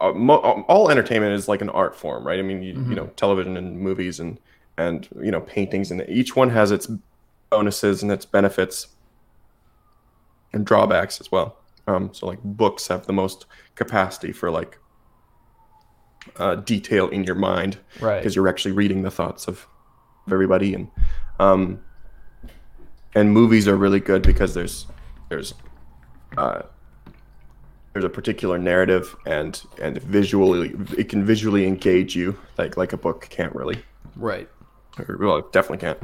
[0.00, 2.38] Uh, mo- all entertainment is like an art form, right?
[2.38, 4.38] I mean, you, you know, television and movies and
[4.76, 6.88] and you know paintings, and each one has its
[7.48, 8.88] bonuses and its benefits
[10.52, 11.56] and drawbacks as well.
[11.86, 14.78] Um, so like books have the most capacity for like
[16.36, 18.18] uh, detail in your mind Right.
[18.20, 19.66] because you're actually reading the thoughts of,
[20.26, 20.74] of everybody.
[20.74, 20.90] And
[21.38, 21.80] um,
[23.14, 24.86] and movies are really good because there's
[25.28, 25.54] there's
[26.36, 26.62] uh,
[27.92, 32.96] there's a particular narrative and and visually it can visually engage you like like a
[32.96, 33.82] book can't really.
[34.16, 34.48] Right.
[34.98, 35.98] or, well it definitely can't.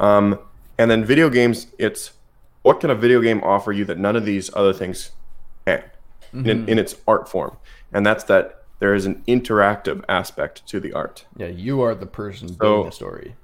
[0.00, 0.38] Um,
[0.78, 2.12] and then video games it's
[2.62, 5.10] what can a video game offer you that none of these other things
[5.66, 5.82] can
[6.32, 7.56] in, in its art form?
[7.92, 12.06] And that's that there is an interactive aspect to the art Yeah, you are the
[12.06, 13.34] person So- building the story.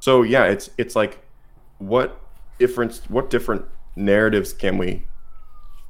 [0.00, 1.24] so yeah it's it's like
[1.78, 2.20] what
[2.58, 3.64] difference what different
[3.96, 5.04] narratives can we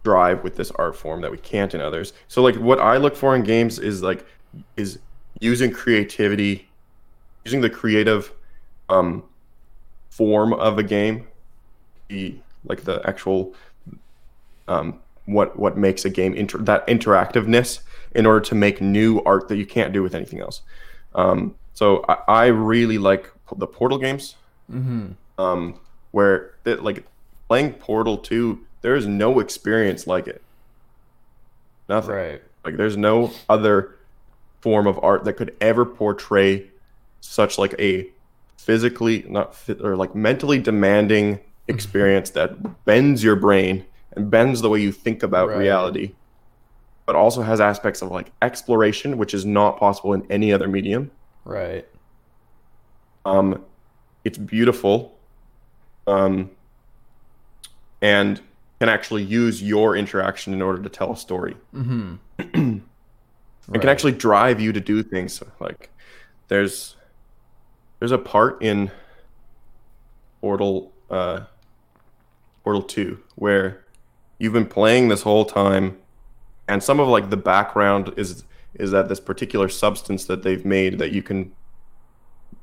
[0.04, 3.16] drive with this art form that we can't in others so like what i look
[3.16, 4.24] for in games is like
[4.76, 4.98] is
[5.40, 6.68] using creativity
[7.44, 8.32] using the creative
[8.88, 9.22] um
[10.10, 11.26] form of a game
[12.08, 13.52] the like the actual
[14.68, 17.80] um what what makes a game inter- that interactiveness
[18.16, 20.62] in order to make new art that you can't do with anything else
[21.14, 24.34] um so i, I really like the portal games
[24.72, 25.06] Mm-hmm.
[25.40, 25.78] um,
[26.10, 27.06] where that like
[27.46, 30.42] playing Portal 2, there is no experience like it.
[31.88, 32.14] Nothing.
[32.14, 32.42] Right.
[32.64, 33.94] Like there's no other
[34.60, 36.66] form of art that could ever portray
[37.20, 38.08] such like a
[38.56, 41.38] physically not fit or like mentally demanding
[41.68, 43.84] experience that bends your brain
[44.16, 45.58] and bends the way you think about Right.
[45.58, 46.12] reality
[47.06, 51.10] but also has aspects of like exploration which is not possible in any other medium
[51.44, 51.86] Right.
[53.24, 53.64] um,
[54.24, 55.16] it's beautiful,
[56.08, 56.50] um,
[58.02, 58.40] and
[58.80, 61.56] can actually use your interaction in order to tell a story.
[61.74, 62.78] Mm-hmm.
[63.74, 65.42] It can actually drive you to do things.
[65.58, 65.90] Like
[66.46, 66.94] there's
[67.98, 68.92] there's a part in
[70.40, 71.40] Portal uh,
[72.62, 73.84] Portal Two where
[74.38, 75.98] you've been playing this whole time,
[76.68, 78.44] and some of like the background is
[78.74, 81.52] is that this particular substance that they've made that you can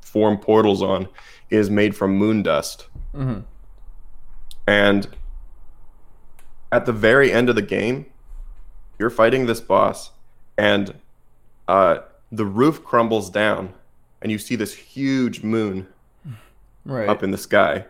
[0.02, 1.08] form portals on
[1.50, 2.88] is made from moon dust.
[3.16, 3.40] Mm-hmm.
[4.68, 5.08] And
[6.72, 8.06] at the very end of the game,
[9.00, 10.12] you're fighting this boss,
[10.58, 10.96] and
[11.68, 12.00] uh,
[12.32, 13.74] the roof crumbles down,
[14.22, 15.88] and you see this huge moon
[16.86, 17.08] Right.
[17.08, 17.86] up in the sky.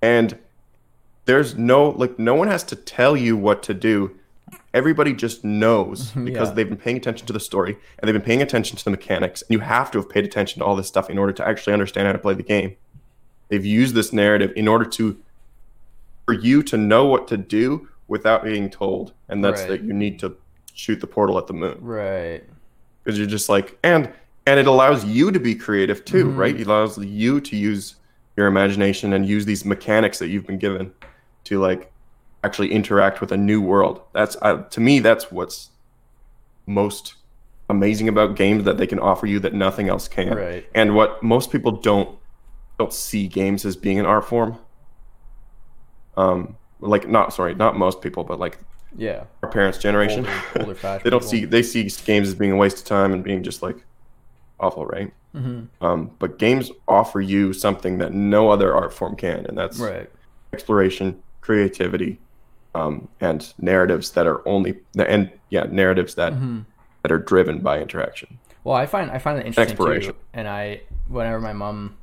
[0.00, 0.38] And
[1.26, 4.16] there's no, like, no one has to tell you what to do.
[4.74, 6.54] Everybody just knows because Yeah.
[6.54, 9.42] they've been paying attention to the story and they've been paying attention to the mechanics.
[9.42, 11.72] And you have to have paid attention to all this stuff in order to actually
[11.72, 12.76] understand how to play the game.
[13.48, 15.18] They've used this narrative in order to,
[16.24, 19.12] for you to know what to do without being told.
[19.28, 19.70] And that's Right.
[19.70, 20.36] that you need to
[20.74, 22.42] shoot the portal at the moon right.
[23.04, 24.10] because you're just like and
[24.46, 26.36] and it allows you to be creative too Mhm.
[26.38, 27.96] right it allows you to use
[28.38, 30.90] your imagination and use these mechanics that you've been given
[31.44, 31.91] to like
[32.44, 35.70] actually interact with a new world that's uh, to me that's what's
[36.66, 37.14] most
[37.70, 40.34] amazing about games that they can offer you that nothing else can.
[40.36, 40.66] Right.
[40.74, 42.18] And what most people don't
[42.78, 44.58] don't see games as being an art form.
[46.16, 48.58] Um, like not sorry, not most people, but like
[48.96, 49.24] Yeah.
[49.42, 50.26] our parents' generation,
[50.56, 50.74] Older- older
[51.04, 51.20] they don't people.
[51.20, 53.76] see they see games as being a waste of time and being just like
[54.60, 55.12] awful, right?
[55.34, 55.68] Mhm.
[55.80, 60.10] Um, but games offer you something that no other art form can, and that's Right.
[60.52, 62.20] exploration, creativity,
[62.74, 66.60] um, and narratives that are only and yeah, narratives that Mm-hmm.
[67.02, 68.38] that are driven by interaction.
[68.64, 70.12] Well, I find I find it interesting Exploration.
[70.14, 70.18] too.
[70.32, 71.96] And I, whenever my mom,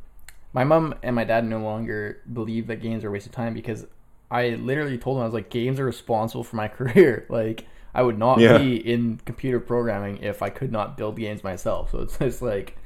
[0.53, 3.53] my mom and my dad no longer believe that games are a waste of time
[3.53, 3.85] because
[4.29, 7.25] I literally told them I was like, games are responsible for my career.
[7.29, 7.65] Like,
[7.95, 8.57] I would not Yeah.
[8.57, 11.91] be in computer programming if I could not build games myself.
[11.91, 12.77] So it's just like,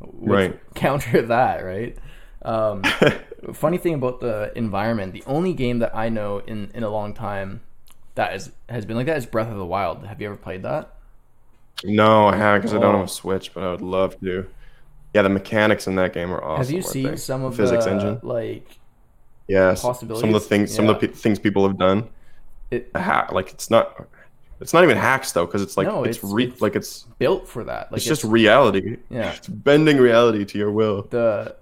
[0.00, 0.58] Right.
[0.74, 1.96] counter that, right?
[2.42, 2.82] Um,
[3.52, 7.14] funny thing about the environment, the only game that I know in in a long
[7.14, 7.60] time
[8.14, 10.04] that is has been like that is Breath of the Wild.
[10.06, 10.94] Have you ever played that?
[11.84, 12.98] No, I haven't because I don't Oh.
[12.98, 14.46] have a Switch, but I would love to.
[15.14, 16.64] Yeah, the mechanics in that game are awesome.
[16.66, 18.20] Have you seen some of the physics the engine?
[18.22, 18.78] like
[19.46, 19.80] Yes.
[19.82, 22.08] Some of the things, some of the pe- things people have done.
[22.70, 24.06] it like it's not,
[24.60, 27.04] it's not even hacks though, because it's like No, it's, it's- re- it's- like it's
[27.18, 27.90] built for that?
[27.90, 28.98] Like it's just reality.
[29.08, 29.32] Yeah.
[29.36, 31.06] It's bending reality to your will.
[31.08, 31.56] the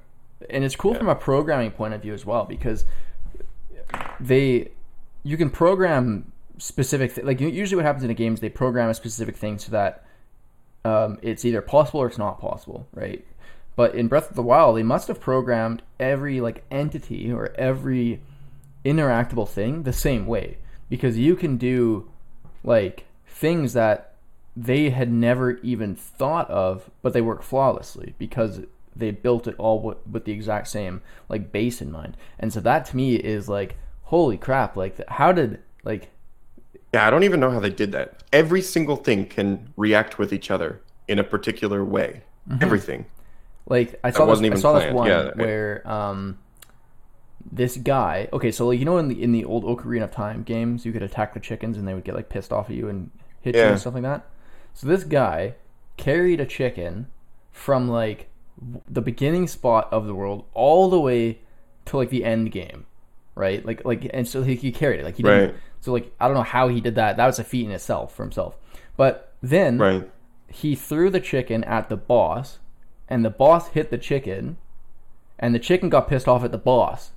[0.51, 2.85] and it's cool from a programming point of view as well because
[4.21, 4.71] they
[5.23, 8.89] you can program specific th- like usually what happens in a game is they program
[8.89, 10.05] a specific thing so that
[10.85, 13.25] um, it's either possible or it's not possible right?
[13.75, 18.21] But in breath of the wild they must have programmed every like entity or every
[18.85, 20.59] interactable thing the same way
[20.89, 22.09] because you can do
[22.63, 24.15] like things that
[24.57, 28.63] they had never even thought of, but they work flawlessly because
[28.97, 32.17] they built it all with, with the exact same like base in mind.
[32.39, 34.77] And so that to me is like, holy crap!
[34.77, 36.11] Like, how did like
[36.93, 38.23] Yeah, I don't even know how they did that.
[38.33, 42.23] Every single thing can react with each other in a particular way.
[42.49, 42.63] Mm-hmm.
[42.63, 43.07] Everything.
[43.67, 46.39] like I saw this, wasn't I saw this one Yeah, where um
[47.53, 50.43] this guy okay so like you know in the in the old Ocarina of Time
[50.43, 52.89] games you could attack the chickens and they would get like pissed off at you
[52.89, 54.27] and hit you and stuff like that.
[54.75, 55.55] So this guy
[55.97, 57.07] carried a chicken
[57.51, 58.29] from like
[58.89, 61.39] the beginning spot of the world all the way
[61.87, 62.87] to like the end game,
[63.35, 63.65] right?
[63.65, 65.51] Like like and so he, he carried it like he didn't.
[65.51, 65.55] Right.
[65.81, 67.17] So like I don't know how he did that.
[67.17, 68.57] That was a feat in itself for himself.
[68.97, 70.11] But then Right.
[70.49, 72.59] he threw the chicken at the boss,
[73.09, 74.57] and the boss hit the chicken,
[75.39, 77.11] and the chicken got pissed off at the boss,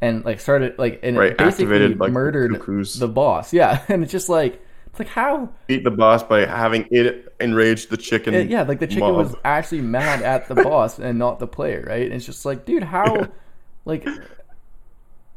[0.00, 2.98] and like started like and Right, it basically activated, like, murdered cuckoos.
[3.00, 3.52] the boss.
[3.52, 7.88] Yeah, and it's just like it's like how Beat the boss by having it enrage
[7.88, 8.34] the chicken.
[8.34, 9.16] it- yeah, like the chicken mob.
[9.16, 12.04] was actually mad at the boss and not the player, right?
[12.04, 13.26] And it's just like, dude, how Yeah.
[13.86, 14.06] like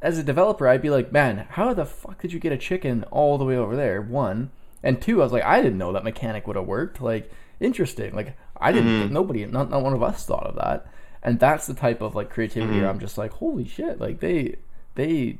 [0.01, 3.03] as a developer, I'd be like, man, how the fuck did you get a chicken
[3.11, 4.01] all the way over there?
[4.01, 4.51] One
[4.83, 7.01] and two, I was like, I didn't know that mechanic would have worked.
[7.01, 8.13] Like, interesting.
[8.13, 8.89] Like, I didn't.
[9.05, 9.13] Mm-hmm.
[9.13, 10.85] Nobody, not not one of us thought of that.
[11.23, 12.81] And that's the type of like creativity Mm-hmm.
[12.81, 13.99] where I'm just like, holy shit!
[13.99, 14.57] Like they
[14.93, 15.39] they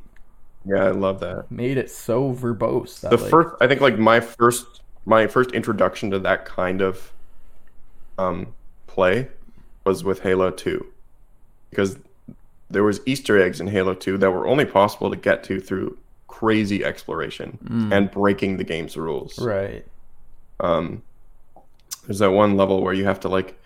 [0.65, 1.51] Yeah, I love that.
[1.51, 3.01] made it so verbose.
[3.01, 6.81] That, the like, first i think like my first my first introduction to that kind
[6.81, 7.11] of
[8.17, 8.53] um
[8.87, 9.27] play
[9.85, 10.85] was with halo 2
[11.69, 11.97] because
[12.69, 15.97] there was easter eggs in halo 2 that were only possible to get to through
[16.27, 17.57] crazy exploration
[17.93, 19.85] and breaking the game's rules right.
[20.59, 21.01] um
[22.05, 23.59] there's that one level where you have to like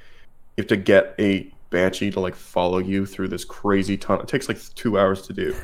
[0.58, 4.28] you have to get a banshee to like follow you through this crazy tunnel it
[4.28, 5.56] takes like two hours to do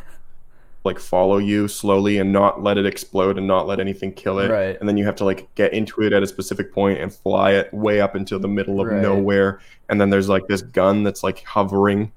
[0.86, 4.50] like follow you slowly and not let it explode and not let anything kill it
[4.50, 4.78] Right.
[4.80, 7.52] and then you have to like get into it at a specific point and fly
[7.52, 9.02] it way up into the middle of Right.
[9.02, 9.60] nowhere
[9.90, 12.12] and then there's like this gun that's like hovering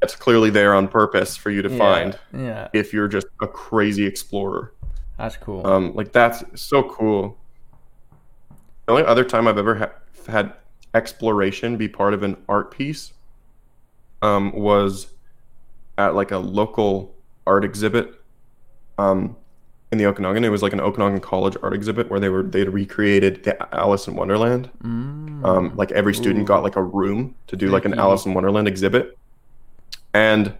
[0.00, 3.48] that's clearly there on purpose for you to Yeah, find Yeah, if you're just a
[3.48, 4.72] crazy explorer
[5.18, 5.66] that's cool.
[5.66, 7.36] um, like that's so cool.
[8.84, 9.92] The only other time I've ever ha-
[10.28, 10.52] had
[10.94, 13.12] exploration be part of an art piece
[14.22, 15.08] um, was
[15.98, 17.14] at like a local
[17.46, 18.20] art exhibit
[18.98, 19.36] um,
[19.92, 20.44] in the Okanagan.
[20.44, 24.06] It was like an Okanagan College art exhibit where they were they'd recreated the Alice
[24.06, 24.70] in Wonderland.
[24.82, 25.44] Mm.
[25.44, 26.46] Um, like every student Ooh.
[26.46, 29.16] got like a room to do like an Alice in Wonderland exhibit,
[30.12, 30.54] and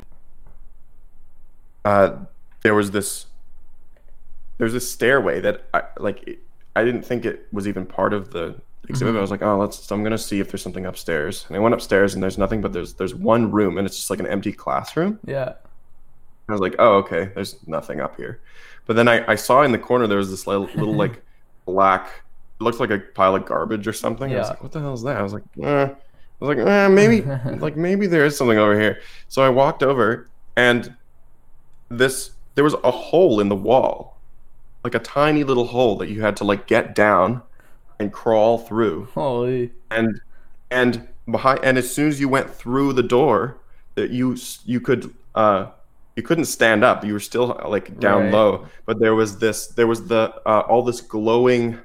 [1.84, 2.16] uh,
[2.62, 3.26] there was this
[4.58, 6.22] there was this stairway that I like.
[6.26, 6.38] It,
[6.74, 9.12] I didn't think it was even part of the exhibit.
[9.12, 9.18] Mm-hmm.
[9.18, 9.90] I was like, oh, let's.
[9.90, 11.44] I'm gonna see if there's something upstairs.
[11.48, 12.60] And I went upstairs, and there's nothing.
[12.60, 15.18] But there's there's one room, and it's just like an empty classroom.
[15.26, 15.54] yeah.
[16.48, 18.40] I was like, oh, okay, there's nothing up here.
[18.86, 21.22] But then I, I saw in the corner there was this little, little like
[21.64, 22.22] black,
[22.60, 24.32] it looked like a pile of garbage or something.
[24.32, 25.16] I was like, what the hell is that?
[25.16, 25.84] I was like, eh.
[26.40, 27.22] I was like, eh, maybe,
[27.58, 29.00] like maybe there is something over here.
[29.28, 30.94] So I walked over, and
[31.88, 34.18] this there was a hole in the wall,
[34.84, 37.42] like a tiny little hole that you had to like get down
[37.98, 39.08] and crawl through.
[39.14, 39.72] Holy.
[39.90, 40.20] And
[40.70, 43.58] and behind and as soon as you went through the door,
[43.94, 45.66] that you you could uh
[46.16, 47.04] you couldn't stand up.
[47.04, 48.32] You were still like down Right.
[48.32, 48.66] low.
[48.86, 51.78] But there was this there was the uh, all this glowing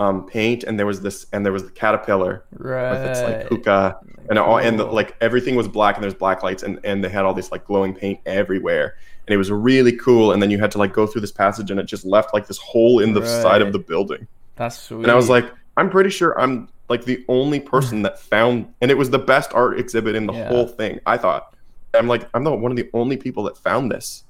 [0.00, 2.90] um paint and there was this and there was the caterpillar Right.
[2.90, 3.96] with its like hookah
[4.28, 7.08] and all and the, like everything was black and there's black lights and and they
[7.08, 8.96] had all this like glowing paint everywhere
[9.28, 11.70] and it was really cool and then you had to like go through this passage
[11.70, 14.26] and it just left like this hole in the side of the building
[14.56, 15.04] That's sweet.
[15.04, 18.90] and i was like i'm pretty sure i'm like the only person that found and
[18.90, 20.48] it was the best art exhibit in the Yeah.
[20.48, 21.53] whole thing i thought
[21.94, 24.24] i'm like i'm the one of the only people that found this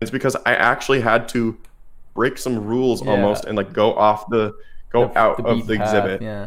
[0.00, 1.56] it's because i actually had to
[2.14, 3.10] break some rules Yeah.
[3.12, 4.54] almost and like go off the
[4.90, 6.44] go The- out the of the path, exhibit Yeah.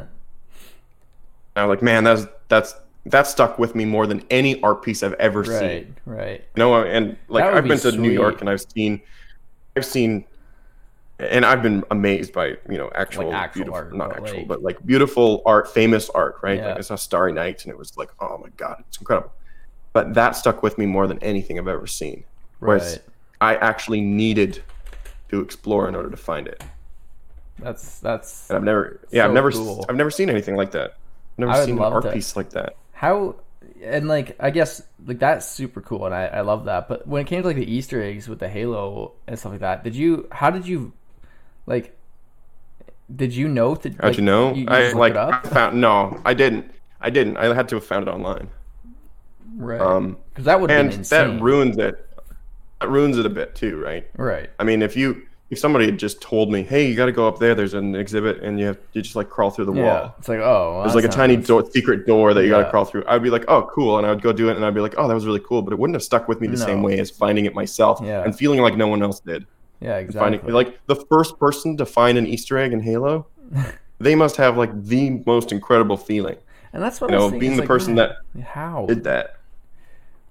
[1.55, 2.75] and I'm like, man, that's that's
[3.07, 5.59] that stuck with me more than any art piece I've ever Right.
[5.59, 5.95] seen.
[6.05, 6.43] Right.
[6.55, 8.99] You know, and like I've be been to New York and I've seen,
[9.77, 10.25] I've seen,
[11.19, 14.37] and I've been amazed by you know actual, Like actual beautiful, art, not but, actual,
[14.39, 16.57] like- but like beautiful art, famous art, right?
[16.57, 16.67] Yeah.
[16.69, 19.31] Like I saw Starry Night and it was like, oh my god, it's incredible.
[19.95, 22.25] But that stuck with me more than anything I've ever seen.
[22.59, 22.99] Whereas
[23.39, 23.55] Right.
[23.55, 24.61] I actually needed
[25.29, 26.61] to explore in order to find it.
[27.59, 29.85] That's that's And I've never, yeah, So I've never, cool.
[29.87, 30.97] I've never seen anything like that.
[31.37, 32.75] I've never seen an art piece like that.
[32.91, 33.35] how
[33.81, 36.89] and like I guess like that's super cool and I, I love that.
[36.89, 39.61] But when it came to like the Easter eggs with the Halo and stuff like
[39.61, 40.91] that, did you how did you
[41.67, 41.97] like
[43.15, 44.53] did you know that How'd like, you know?
[44.53, 45.15] you I like?
[45.15, 46.71] I found no, I didn't.
[46.99, 47.37] I didn't.
[47.37, 48.49] I had to have found it online.
[49.57, 52.01] Right Um, because that would and that ruins it.
[52.81, 54.05] That ruins it a bit too, right?
[54.17, 57.11] right I mean, if you if somebody had just told me, "Hey, you got to
[57.11, 57.53] go up there.
[57.55, 60.27] There's an exhibit, and you have you just like crawl through the yeah wall." it's
[60.27, 62.69] like oh well, There's like a tiny sounds- door, secret door that you got to
[62.69, 63.03] crawl through.
[63.07, 64.95] I'd be like, "Oh, cool," and I would go do it, and I'd be like,
[64.97, 66.99] "Oh, that was really cool," but it wouldn't have stuck with me the same way
[66.99, 68.23] as finding it myself Yeah.
[68.23, 69.45] and feeling like no one else did.
[69.81, 73.27] yeah exactly Finding like the first person to find an Easter egg in Halo,
[73.99, 76.37] they must have like the most incredible feeling.
[76.73, 79.34] and that's what You know, being the like, person man, that how did that.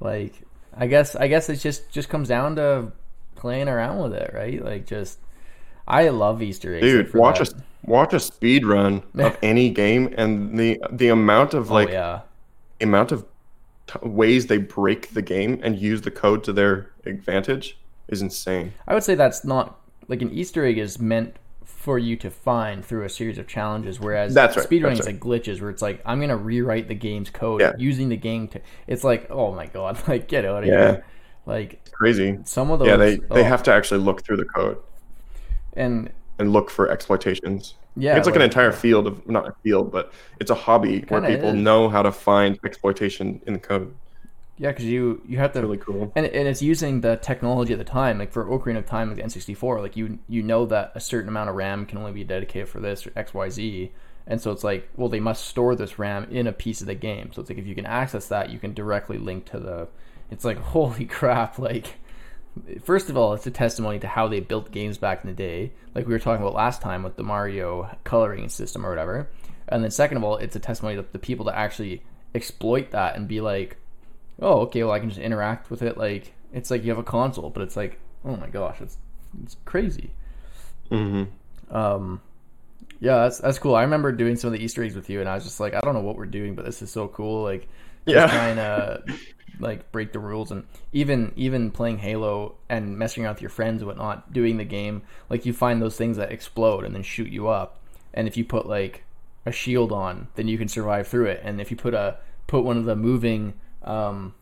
[0.01, 0.43] Like
[0.77, 2.91] i guess i guess it just just comes down to
[3.35, 4.65] playing around with it right?
[4.65, 5.19] Like just
[5.87, 7.53] i love easter eggs dude watch that.
[7.53, 11.89] a watch a speed run of any game and the the amount of oh, like
[11.89, 12.21] oh, yeah.
[12.81, 13.25] amount of
[13.87, 17.79] t- ways they break the game and use the code to their advantage
[18.09, 18.73] is insane.
[18.87, 19.79] I would say that's not
[20.09, 21.37] like an easter egg is meant
[21.85, 25.21] for you to find through a series of challenges whereas That's right, speedrunning is like
[25.21, 27.73] glitches where it's like i'm gonna rewrite the game's code Yeah.
[27.77, 30.93] using the game to it's like oh my god like get out of Yeah.
[30.93, 31.05] here.
[31.45, 32.39] Like crazy.
[32.45, 34.79] some of those yeah they they oh, have to actually look through the code.
[35.75, 37.75] And and look for exploitations.
[37.97, 40.11] Yeah it's like, an entire field of not a field but
[40.41, 41.55] it's a hobby where people is.
[41.55, 43.95] know how to find exploitation in the code
[44.59, 46.13] yeah because you you have to really cool.
[46.15, 49.17] and, and it's using the technology at the time like for ocarina of time like
[49.17, 52.25] the n64 like you you know that a certain amount of ram can only be
[52.25, 53.91] dedicated for this or xyz
[54.27, 56.95] and so it's like well they must store this ram in a piece of the
[56.95, 57.31] game.
[57.33, 59.89] So it's like if you can access that you can directly link to the
[60.31, 61.95] it's like holy crap like
[62.83, 65.73] first of all it's a testimony to how they built games back in the day
[65.95, 69.29] like we were talking about last time with the mario coloring system or whatever.
[69.69, 72.03] And then second of all it's a testimony to the people that actually
[72.35, 73.77] exploit that and be like
[74.41, 77.03] oh okay well i can just interact with it like it's like you have a
[77.05, 78.97] console but it's like oh my gosh it's
[79.43, 80.11] it's crazy.
[80.91, 81.25] Hmm
[81.71, 82.21] um
[83.01, 83.75] yeah that's that's cool.
[83.75, 85.75] I remember doing some of the easter eggs with you and i was just like
[85.75, 87.69] i don't know what we're doing but this is so cool like
[88.07, 88.27] Yeah.
[88.29, 89.03] trying to
[89.61, 93.81] like break the rules and even even playing halo and messing around with your friends
[93.83, 97.29] and whatnot doing the game like you find those things that explode and then shoot
[97.31, 97.81] you up
[98.13, 99.05] and if you put like
[99.47, 102.17] a shield on then you can survive through it and if you put a
[102.47, 103.55] put one of the moving
[103.85, 104.35] um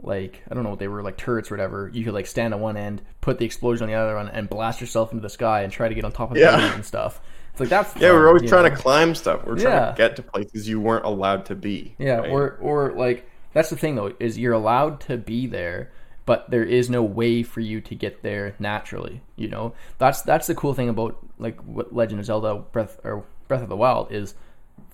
[0.00, 1.90] like I don't know what they were like turrets or whatever.
[1.92, 4.48] You could like stand on one end, put the explosion on the other one, and
[4.48, 6.52] blast yourself into the sky and try to get on top of Yeah.
[6.52, 7.20] buildings and stuff.
[7.50, 8.70] It's like that's yeah fun, we're always trying know?
[8.70, 9.90] to climb stuff we're trying Yeah.
[9.90, 12.30] to get to places you weren't allowed to be Yeah, right?
[12.30, 15.90] or or like that's the thing though is you're allowed to be there,
[16.26, 19.20] but there is no way for you to get there naturally.
[19.34, 23.24] You know, that's that's the cool thing about like what Legend of Zelda Breath or
[23.48, 24.34] Breath of the Wild is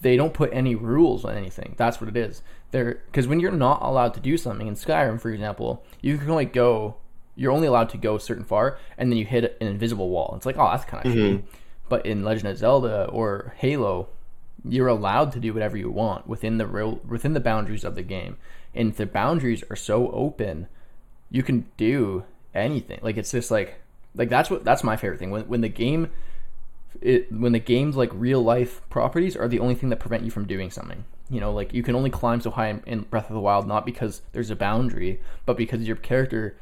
[0.00, 1.74] they don't put any rules on anything.
[1.76, 2.40] That's what it is.
[2.74, 6.28] They're because when you're not allowed to do something in Skyrim, for example, you can
[6.28, 6.96] only go.
[7.36, 10.34] You're only allowed to go a certain far, and then you hit an invisible wall.
[10.36, 11.20] It's like, oh, that's kind of mm-hmm.
[11.20, 11.42] shitty.
[11.88, 14.08] But in Legend of Zelda or Halo,
[14.68, 18.02] you're allowed to do whatever you want within the real within the boundaries of the
[18.02, 18.38] game.
[18.74, 20.66] And if the boundaries are so open,
[21.30, 22.24] you can do
[22.56, 22.98] anything.
[23.02, 23.82] Like it's just like
[24.16, 25.30] like that's what that's my favorite thing.
[25.30, 26.10] When when the game
[27.00, 30.30] it when the game's like real life properties are the only thing that prevent you
[30.30, 31.04] from doing something.
[31.30, 33.66] You know, like you can only climb so high in, in Breath of the Wild
[33.66, 36.56] not because there's a boundary, but because your character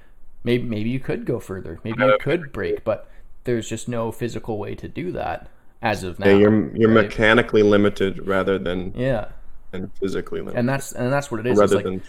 [0.45, 1.81] maybe maybe you could go further.
[1.85, 3.09] Maybe you could break, but
[3.45, 5.49] there's just no physical way to do that.
[5.83, 6.27] as of now.
[6.29, 7.05] Yeah, you're you're right?
[7.07, 9.29] mechanically limited rather than yeah,
[9.73, 10.59] and physically limited.
[10.61, 11.59] and that's and that's what it is.
[11.59, 12.03] It's rather like than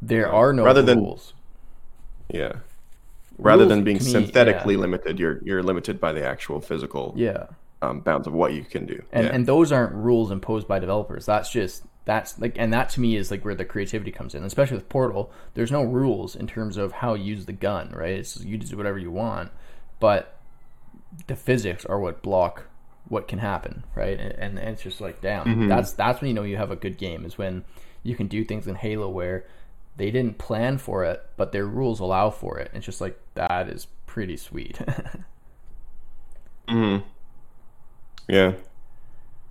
[0.00, 1.34] there are no rather than- rules.
[2.28, 2.52] yeah.
[3.38, 4.80] Rather Rules than being synthetically yeah.
[4.80, 7.46] limited, you're you're limited by the actual physical Yeah,
[7.82, 9.02] um, bounds of what you can do.
[9.12, 9.32] and yeah.
[9.34, 11.24] and those aren't rules imposed by developers.
[11.26, 14.42] That's just that's like, and that to me is like where the creativity comes in.
[14.42, 17.90] Especially with Portal, there's no rules in terms of how you use the gun.
[17.94, 19.50] Right, it's you just do whatever you want,
[20.00, 20.36] but
[21.26, 22.64] the physics are what block
[23.08, 23.84] what can happen.
[23.94, 25.68] Right, and, and it's just like damn, Mm-hmm.
[25.68, 27.64] that's that's when you know you have a good game is when
[28.02, 29.44] you can do things in Halo where
[29.98, 32.70] they didn't plan for it, but their rules allow for it.
[32.74, 34.80] It's just like that is pretty sweet.
[36.68, 37.02] Mhm.
[38.28, 38.54] Yeah.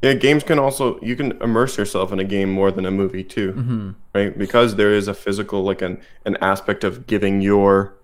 [0.04, 3.24] Yeah, games can also you can immerse yourself in a game more than a movie
[3.24, 3.92] too, Mm-hmm.
[4.14, 4.38] right?
[4.38, 7.96] Because there is a physical like an an aspect of giving your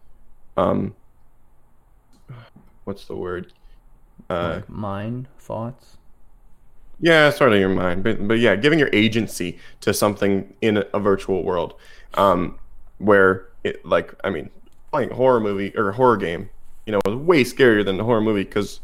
[0.58, 0.96] um
[2.84, 3.54] what's the word?
[4.30, 5.98] Uh like mind thoughts.
[7.00, 10.86] yeah, sort of your mind, but but yeah, giving your agency to something in a,
[10.94, 11.74] a virtual world,
[12.16, 12.58] um,
[12.98, 14.50] where it like I mean,
[14.92, 16.50] playing a horror movie or a horror game,
[16.86, 18.80] you know, is way scarier than a horror movie because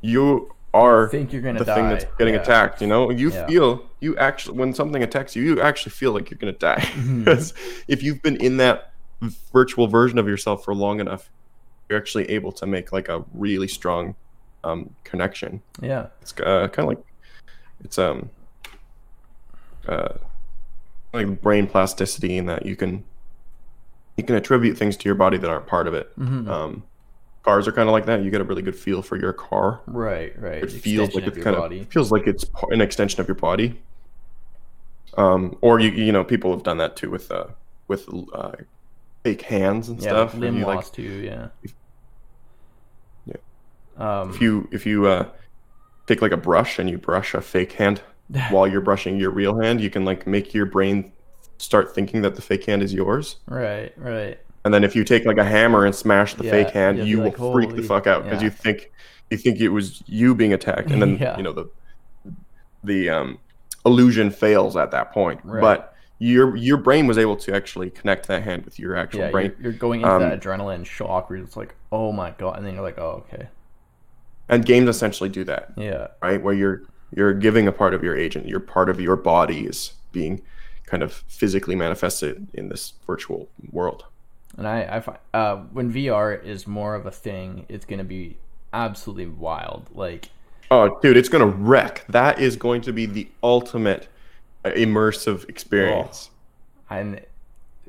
[0.00, 2.40] you are think you're gonna the thing that's getting yeah.
[2.40, 2.80] attacked.
[2.80, 3.46] You know, you Yeah.
[3.46, 7.24] feel you actually when something attacks you, you actually feel like you're gonna die Mm-hmm.
[7.24, 7.54] because
[7.88, 8.92] if you've been in that
[9.52, 11.30] virtual version of yourself for long enough,
[11.88, 14.14] you're actually able to make like a really strong
[14.64, 15.60] um, connection.
[15.82, 16.06] Yeah.
[16.22, 17.04] It's uh, kind of like
[17.82, 18.30] it's um
[19.88, 20.14] uh
[21.12, 23.04] like brain plasticity in that you can
[24.16, 26.16] you can attribute things to your body that aren't part of it.
[26.18, 26.48] Mhm.
[26.48, 26.82] Um,
[27.42, 28.22] cars are kind of like that.
[28.22, 29.80] You get a really good feel for your car.
[29.86, 30.62] Right, right.
[30.62, 31.80] It feels like it's kind body.
[31.80, 33.80] of feels like it's an extension of your body.
[35.16, 37.46] Um, or you you know people have done that too with uh
[37.88, 38.52] with uh
[39.24, 40.34] fake hands and yeah, stuff.
[40.34, 41.02] limb you, like, loss too.
[41.02, 41.48] Yeah.
[43.26, 43.36] Yeah.
[43.96, 45.26] Um, if you if you uh
[46.06, 48.02] take like a brush and you brush a fake hand
[48.50, 51.12] while you're brushing your real hand, you can like make your brain
[51.58, 53.36] start thinking that the fake hand is yours.
[53.46, 54.38] right, right.
[54.64, 57.16] And then if you take like a hammer and smash the Yeah, fake hand, you
[57.16, 58.46] be will like, freak the fuck out because yeah.
[58.46, 58.90] you think
[59.30, 61.36] you think it was you being attacked, and then Yeah.
[61.36, 61.70] you know the
[62.82, 63.38] the um,
[63.86, 65.40] illusion fails at that point.
[65.44, 65.60] Right.
[65.60, 69.30] But your your brain was able to actually connect that hand with your actual Yeah,
[69.30, 69.52] brain.
[69.58, 72.66] you're, you're going into Um, that adrenaline shock where it's like, oh my god, and
[72.66, 73.48] then you're like, oh okay,
[74.48, 75.72] And games essentially do that.
[75.76, 76.42] yeah, right?
[76.42, 76.82] Where you're
[77.14, 80.42] you're giving a part of your agent, your part of your body is being
[80.86, 84.04] kind of physically manifested in this virtual world.
[84.58, 88.36] and I, I find uh, when VR is more of a thing, it's gonna be
[88.72, 89.88] absolutely wild.
[89.94, 90.30] Like,
[90.72, 92.04] Oh, dude, it's gonna wreck.
[92.08, 94.08] That is going to be the ultimate
[94.64, 96.30] uh, immersive experience.
[96.88, 97.20] and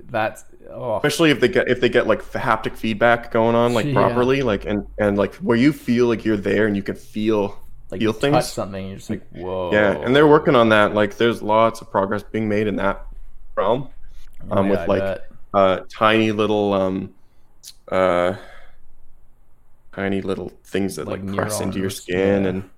[0.09, 3.85] that's oh Especially if they get if they get like haptic feedback going on like
[3.91, 3.93] Yeah.
[3.93, 7.59] properly, like and and like where you feel like you're there and you can feel
[7.91, 8.47] like touch things.
[8.47, 9.71] something, you're just like, whoa.
[9.73, 10.93] Yeah, and they're working on that.
[10.93, 13.05] Like, there's lots of progress being made in that
[13.55, 13.89] realm.
[14.49, 15.31] Oh, um, yeah, with I like bet.
[15.53, 17.13] uh, tiny little um,
[17.91, 18.35] uh,
[19.93, 22.49] tiny little things that Like like, press into your skin yeah.
[22.49, 22.69] and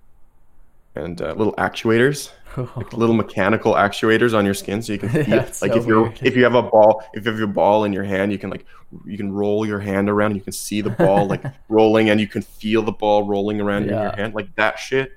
[0.96, 2.32] and uh, little actuators,
[2.76, 5.86] like little mechanical actuators on your skin, so you can feel That's like so if
[5.86, 6.20] you're weird.
[6.24, 8.50] if you have a ball, if you have your ball in your hand, you can
[8.50, 8.66] like
[9.06, 12.20] you can roll your hand around, and you can see the ball like rolling, and
[12.22, 15.12] you can feel the ball rolling around in your hand, like that shit.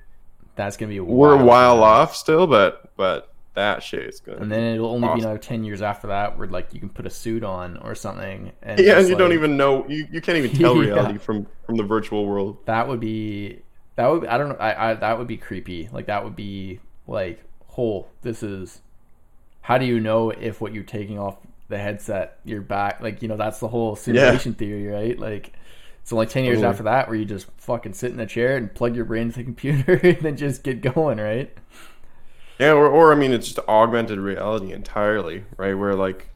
[0.55, 4.39] that's gonna be We're a while off still, but but that shit is good.
[4.39, 5.19] And then it'll only Awesome.
[5.19, 7.95] be another ten years after that, where like you can put a suit on or
[7.95, 8.51] something.
[8.61, 10.81] And yeah, and you don't even know you, you can't even tell Yeah.
[10.93, 12.65] reality from from the virtual world.
[12.65, 13.61] That would be
[13.97, 15.89] that would I don't know I, I that would be creepy.
[15.91, 18.09] Like that would be like whole.
[18.21, 18.81] This is
[19.61, 21.37] how do you know if what you're taking off
[21.67, 23.01] the headset you're back?
[23.01, 25.19] Like you know that's the whole simulation theory, right?
[25.19, 25.51] Like
[26.01, 26.69] it's only ten years Totally.
[26.71, 29.39] after that where you just fucking sit in a chair and plug your brain into
[29.39, 31.51] the computer and then just get going, right?
[32.59, 35.73] Yeah, or, or I mean, it's just augmented reality entirely, right?
[35.73, 36.29] Where like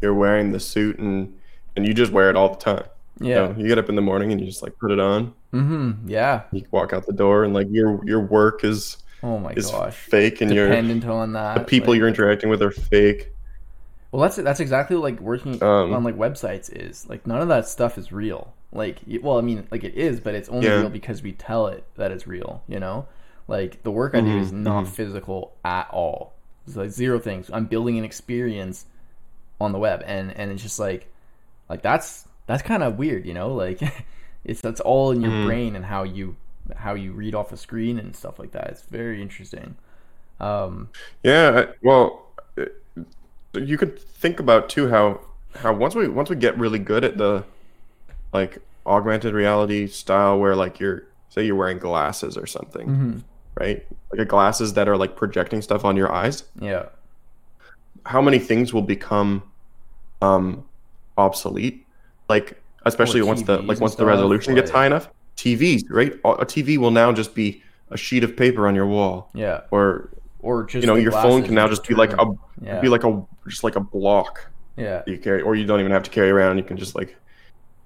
[0.00, 1.38] you're wearing the suit and
[1.76, 2.84] and you just wear it all the time.
[3.20, 3.34] You, Yeah.
[3.48, 5.32] know, you get up in the morning and you just like put it on.
[5.52, 6.08] Mm-hmm.
[6.08, 6.42] Yeah.
[6.52, 9.94] You walk out the door and like your your work is Oh my is gosh.
[9.94, 11.54] fake and your Dependent on that.
[11.58, 13.30] the people like- you're interacting with are fake.
[14.12, 17.68] Well, that's that's exactly like working Um, on like websites is like none of that
[17.68, 18.52] stuff is real.
[18.72, 20.80] Like, well, I mean, like it is, but it's only Yeah.
[20.80, 22.62] real because we tell it that it's real.
[22.68, 23.06] You know,
[23.48, 24.88] like the work I do is not mhm.
[24.88, 26.32] physical at all.
[26.66, 27.50] It's like zero things.
[27.52, 28.86] I'm building an experience
[29.60, 31.06] on the web, and and it's just like,
[31.68, 33.26] like that's that's kind of weird.
[33.26, 33.80] You know, like
[34.44, 35.46] it's that's all in your Mhm.
[35.46, 36.36] brain and how you
[36.76, 38.68] how you read off a screen and stuff like that.
[38.68, 39.76] It's very interesting.
[40.40, 40.88] Um,
[41.22, 42.26] Yeah, well,
[42.58, 42.64] uh,
[43.54, 45.20] you could think about too how
[45.56, 47.44] how once we once we get really good at the
[48.32, 53.18] like augmented reality style where like you're say you're wearing glasses or something, Mm-hmm.
[53.56, 53.86] right?
[54.12, 56.44] Like a glasses that are like projecting stuff on your eyes.
[56.60, 56.86] Yeah.
[58.06, 59.42] How many things will become
[60.22, 60.64] um
[61.16, 61.83] obsolete?
[62.28, 65.08] Like especially once the like once the resolution gets high enough.
[65.36, 66.12] TVs, right?
[66.24, 69.62] A TV will now just be a sheet of paper on your wall, Yeah.
[69.72, 70.10] or
[70.40, 72.26] Or just you know your phone can now just be like a
[72.62, 72.80] yeah.
[72.80, 74.46] be like a just like a block
[74.76, 75.02] yeah.
[75.06, 76.58] you carry, or you don't even have to carry around.
[76.58, 77.16] You can just like,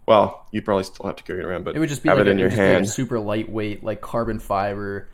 [0.06, 2.18] well, you probably still have to carry it around, but It would just be have
[2.18, 2.88] like it a, in your would like a hand.
[2.88, 5.08] super lightweight, like carbon fiber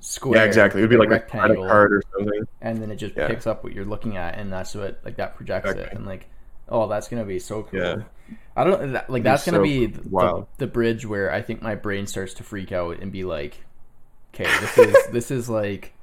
[0.00, 0.38] square.
[0.38, 0.80] Yeah, exactly.
[0.80, 2.42] It would be like a rectangle, card or something.
[2.60, 3.26] and then it just Yeah.
[3.26, 6.28] picks up what you're looking at, and that's what like that projects it, and like,
[6.70, 7.80] oh, that's gonna be so cool.
[7.80, 8.02] Yeah.
[8.56, 11.74] I don't that, like that's gonna so be the, the bridge where I think my
[11.74, 13.64] brain starts to freak out and be like,
[14.34, 15.94] okay, this is this is like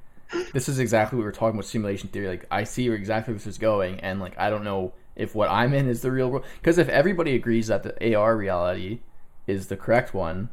[0.52, 2.28] this is exactly what we were talking about simulation theory.
[2.28, 5.50] Like I see where exactly this is going, and like I don't know if what
[5.50, 6.44] I'm in is the real world.
[6.60, 9.00] Because if everybody agrees that the AR reality
[9.46, 10.50] is the correct one,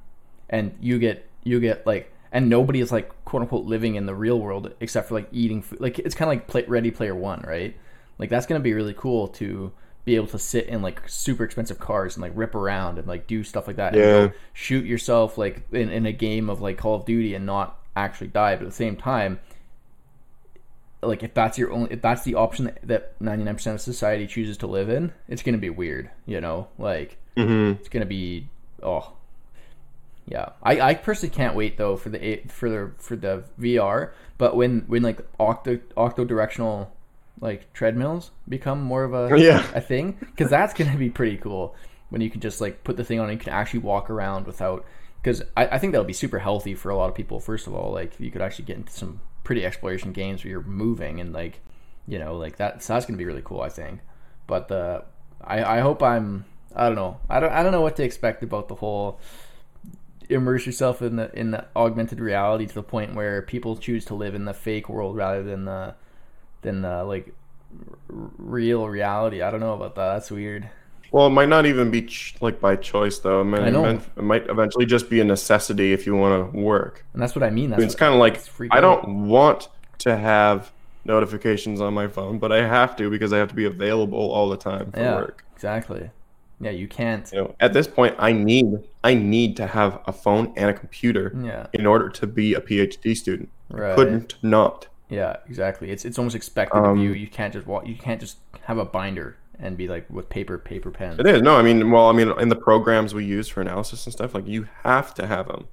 [0.50, 4.16] and you get you get like and nobody is like quote unquote living in the
[4.16, 5.80] real world except for like eating food.
[5.80, 7.76] Like it's kind of like play, Ready Player One, right?
[8.18, 9.72] Like that's gonna be really cool to
[10.06, 13.28] be able to sit in like super expensive cars and like rip around and like
[13.28, 13.96] do stuff like that.
[13.96, 14.02] Yeah.
[14.02, 17.46] And go shoot yourself like in, in a game of like Call of Duty and
[17.46, 18.56] not actually die.
[18.56, 19.40] But at the same time,
[21.02, 24.28] like if that's your only if that's the option that ninety nine percent of society
[24.28, 26.12] chooses to live in, it's gonna be weird.
[26.26, 28.48] You know, like hmm it's gonna be
[28.84, 29.14] oh
[30.28, 30.50] yeah.
[30.64, 34.12] I, I personally can't wait though for the for the for the VR.
[34.38, 36.92] But when when like octo octo directional
[37.42, 39.66] like treadmills become more of a Yeah.
[39.74, 40.18] a thing?
[40.20, 41.76] Because that's gonna be pretty cool
[42.10, 44.46] when you can just like put the thing on and you can actually walk around
[44.46, 44.86] without
[45.22, 47.40] because I, I think that'll be super healthy for a lot of people.
[47.40, 50.62] First of all like you could actually get into some pretty exploration games where you're
[50.64, 51.60] moving and like
[52.08, 54.00] you know like that so that's gonna be really cool I think.
[54.48, 55.04] But the
[55.44, 57.18] I, I hope I'm I don't know.
[57.30, 59.20] I don't I don't know what to expect about the whole
[60.30, 64.16] immerse yourself in the in the augmented reality to the point where people choose to
[64.16, 65.96] live in the fake world rather than the
[66.66, 67.34] than the like
[68.10, 69.42] r- real reality.
[69.42, 70.14] I don't know about that.
[70.14, 70.70] That's weird.
[71.12, 73.42] Well, it might not even be ch- like by choice though.
[73.42, 73.86] It might, I know.
[73.86, 77.06] It, might, eventually just be a necessity if you want to work.
[77.14, 77.72] And that's what I mean.
[77.72, 78.42] I That's it's kind of like
[78.72, 80.72] I don't want to have
[81.06, 84.50] notifications on my phone, but I have to because I have to be available all
[84.50, 85.46] the time for yeah, work.
[85.56, 86.10] exactly.
[86.60, 87.30] Yeah, you can't.
[87.32, 90.74] You know, at this point, I need I need to have a phone and a
[90.74, 93.50] computer Yeah, in order to be a PhD student.
[93.70, 93.96] right.
[93.96, 94.88] Couldn't not.
[95.10, 95.92] Yeah, exactly.
[95.92, 97.14] It's it's almost expected of Um, you.
[97.14, 97.86] You can't just walk.
[97.88, 101.20] You can't just have a binder and be like with paper, paper pen.
[101.20, 101.56] It is no.
[101.58, 104.48] I mean, well, I mean, in the programs we use for analysis and stuff, like
[104.48, 105.68] you have to have them.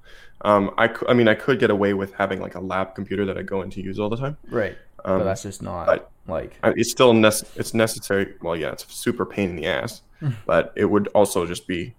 [0.45, 3.37] Um, I, I mean, I could get away with having like a lab computer that
[3.37, 4.37] I go in to use all the time.
[4.49, 4.77] Right.
[5.05, 8.35] Um, but that's just not but- like I- it's still nec- it's necessary.
[8.41, 10.01] Well, yeah, it's a super pain in the ass,
[10.45, 11.93] but it would also just be,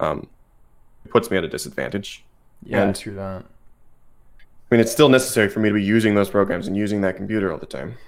[0.00, 0.26] um,
[1.04, 2.24] it puts me at a disadvantage.
[2.62, 3.44] yeah, and- true that.
[4.70, 7.16] I mean, it's still necessary for me to be using those programs and using that
[7.16, 7.98] computer all the time.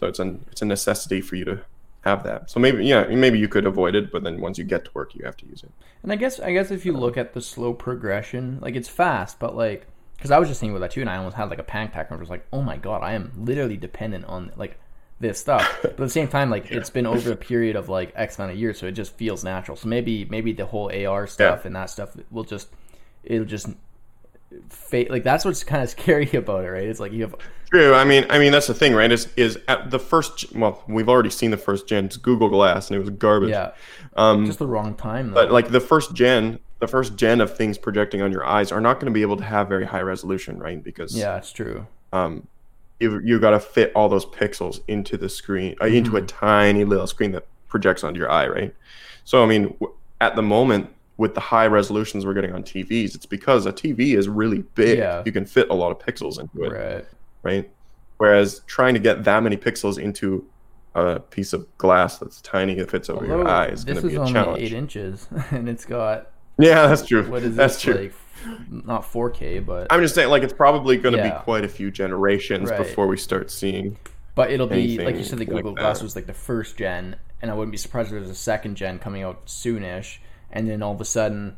[0.00, 1.60] So it's an it's a necessity for you to
[2.02, 2.50] have that.
[2.50, 5.14] So maybe yeah, maybe you could avoid it, but then once you get to work,
[5.14, 5.70] you have to use it.
[6.02, 9.38] And I guess I guess if you look at the slow progression, like it's fast,
[9.38, 9.86] but like
[10.16, 11.90] because I was just thinking about that too, and I almost had like a panic
[11.90, 14.78] attack, and I was like, oh my god, I am literally dependent on like
[15.20, 15.78] this stuff.
[15.82, 18.52] But at the same time, like it's been over a period of like X amount
[18.52, 19.76] of years, so it just feels natural.
[19.76, 22.68] So maybe maybe the whole AR stuff and that stuff will just
[23.24, 23.68] it'll just
[24.70, 25.10] fade.
[25.10, 26.84] Like that's what's kind of scary about it, right?
[26.88, 27.34] It's like you have
[27.70, 27.92] True.
[27.94, 29.12] I mean, I mean that's the thing, right?
[29.12, 30.54] Is is at the first?
[30.56, 32.06] Well, we've already seen the first gen.
[32.06, 33.50] It's Google Glass, and it was garbage.
[33.50, 33.72] yeah,
[34.16, 35.34] Um, just the wrong time though.
[35.34, 38.80] but like the first gen, the first gen of things projecting on your eyes are
[38.80, 40.82] not going to be able to have very high resolution, right?
[40.82, 41.86] Because yeah, it's true.
[42.14, 42.46] um,
[43.00, 46.24] you you got to fit all those pixels into the screen, uh, into Mm-hmm.
[46.24, 48.74] a tiny little screen that projects onto your eye, right?
[49.24, 49.92] So I mean, w-
[50.22, 50.88] at the moment,
[51.18, 54.98] with the high resolutions we're getting on TVs, it's because a TV is really big.
[54.98, 55.22] Yeah.
[55.26, 57.04] You can fit a lot of pixels into it, Right.
[57.42, 57.70] right?
[58.16, 60.44] Whereas trying to get that many pixels into
[60.94, 64.02] a piece of glass that's tiny that fits over your Although eye is going this
[64.02, 64.62] to be is a only challenge.
[64.62, 67.28] eight inches, and it's got Yeah, that's true.
[67.30, 67.94] what is that's this true.
[67.94, 68.12] like?
[68.70, 71.36] Not 4K, but I'm just saying, like, it's probably going to Yeah.
[71.38, 72.78] be quite a few generations Right.
[72.78, 73.96] before we start seeing.
[74.36, 75.38] but it'll be like you said.
[75.40, 76.04] The like Google Glass that.
[76.04, 79.00] was like the first gen, and I wouldn't be surprised if there's a second gen
[79.00, 80.18] coming out soonish,
[80.52, 81.56] and then all of a sudden,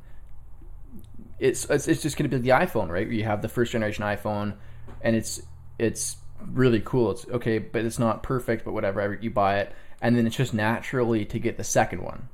[1.39, 3.07] it's it's, it's just going to be the iPhone, right?
[3.09, 4.55] You have the first generation iPhone,
[5.01, 5.43] and it's
[5.79, 7.13] it's really cool.
[7.13, 8.65] It's okay, but it's not perfect.
[8.65, 9.73] But whatever, you buy it,
[10.03, 12.29] and then it's just naturally to get the second one,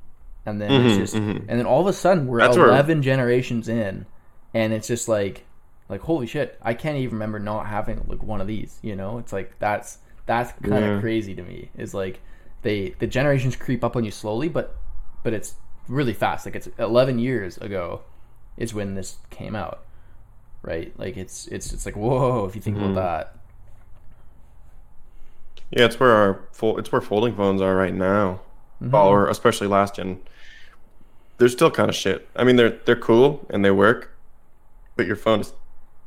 [0.45, 1.37] and then it's Mhm, just mhm.
[1.47, 4.05] and then all of a sudden we're That's where- eleven generations in,
[4.53, 5.45] and it's just like
[5.89, 8.77] like holy shit, I can't even remember not having like one of these.
[8.81, 10.99] You know, it's like that's that's kind of Yeah.
[10.99, 11.69] crazy to me.
[11.77, 12.19] Is like
[12.63, 14.75] they the generations creep up on you slowly, but
[15.23, 15.55] but it's
[15.87, 16.45] really fast.
[16.45, 18.01] Like it's eleven years ago
[18.57, 19.83] is when this came out.
[20.63, 20.91] right?
[20.99, 22.91] Like it's it's it's like whoa if you think Mm-hmm.
[22.91, 23.33] about that.
[25.71, 28.41] Yeah, it's where our fol- it's where folding phones are right now.
[28.81, 28.93] Mm-hmm.
[28.95, 30.19] Or especially last gen.
[31.37, 32.27] They're still kind of shit.
[32.35, 34.15] I mean, they're they're cool and they work,
[34.95, 35.53] but your phone is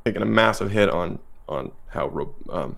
[0.05, 2.77] taking a massive hit on on how um,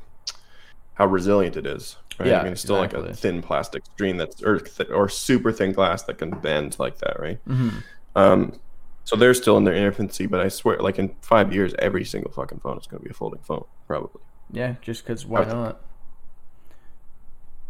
[0.94, 1.96] how resilient it is.
[2.18, 2.28] Right?
[2.28, 5.52] Yeah, I mean, it's still like a thin plastic screen that's or th- or super
[5.52, 7.38] thin glass that can bend like that, right?
[7.46, 7.78] Mm-hmm.
[8.16, 8.60] Um,
[9.04, 12.30] so they're still in their infancy, but I swear, like in five years, every single
[12.30, 14.22] fucking phone is going to be a folding phone, probably.
[14.50, 15.80] Yeah, just because why not?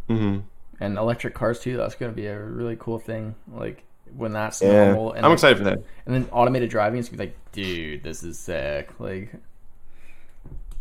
[0.09, 0.39] hmm
[0.81, 1.77] And electric cars too.
[1.77, 3.35] That's gonna be a really cool thing.
[3.52, 3.85] Like
[4.16, 5.12] when that's Yeah, normal.
[5.12, 5.78] And I'm like, excited for that.
[6.06, 8.98] And then automated driving is gonna be like, dude, this is sick.
[8.98, 9.32] Like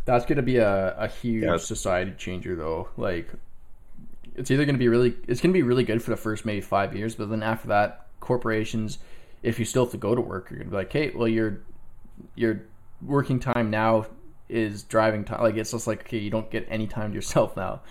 [0.04, 1.56] that's gonna be a, a huge Yeah.
[1.58, 2.88] society changer though.
[2.96, 3.28] Like
[4.36, 6.96] it's either gonna be really it's gonna be really good for the first maybe five
[6.96, 8.98] years, but then after that, corporations,
[9.42, 11.60] if you still have to go to work, you're gonna be like, hey, well your
[12.34, 12.62] your
[13.00, 14.06] working time now
[14.48, 15.40] is driving time.
[15.42, 17.82] Like it's just like okay, you don't get any time to yourself now.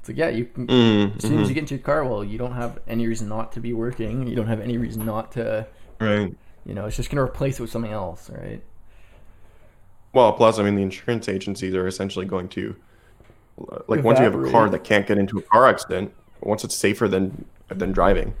[0.00, 2.24] It's like yeah, you can Mm, as soon as you get into your car, well,
[2.24, 4.26] you don't have any reason not to be working.
[4.26, 5.66] You don't have any reason not to,
[6.00, 6.34] Right.
[6.64, 8.62] you know, it's just going to replace it with something else, right?
[10.12, 12.76] Well, plus, I mean, the insurance agencies are essentially going to,
[13.88, 16.74] like, once you have a car that can't get into a car accident, once it's
[16.74, 18.34] safer than than driving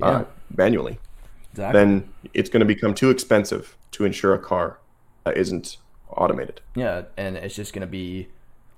[0.00, 0.24] Yeah, uh,
[0.56, 0.98] manually,
[1.52, 1.78] exactly.
[1.80, 4.78] then it's going to become too expensive to insure a car
[5.24, 5.76] that isn't
[6.16, 6.60] automated.
[6.74, 8.28] yeah, and it's just going to be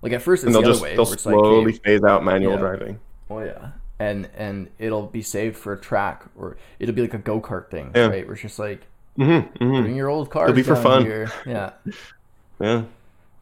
[0.02, 0.96] like at first it's And the they'll other just way.
[0.96, 2.58] they'll it's like, slowly hey, phase out manual Yeah.
[2.58, 3.00] driving.
[3.30, 7.18] oh yeah, and and it'll be saved for a track, or it'll be like a
[7.18, 8.06] go kart thing, Yeah.
[8.08, 8.26] right?
[8.26, 8.82] Where it's just like
[9.18, 9.82] Mm-hmm, mm-hmm.
[9.82, 10.44] bring your old car.
[10.44, 11.04] It'll be for fun.
[11.46, 11.72] Yeah,
[12.60, 12.82] Yeah,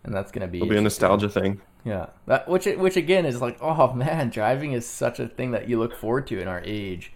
[0.04, 1.60] and that's going to be it'll be a nostalgia thing.
[1.84, 5.68] Yeah, that which which again is like, oh man, driving is such a thing that
[5.68, 7.12] you look forward to in our age,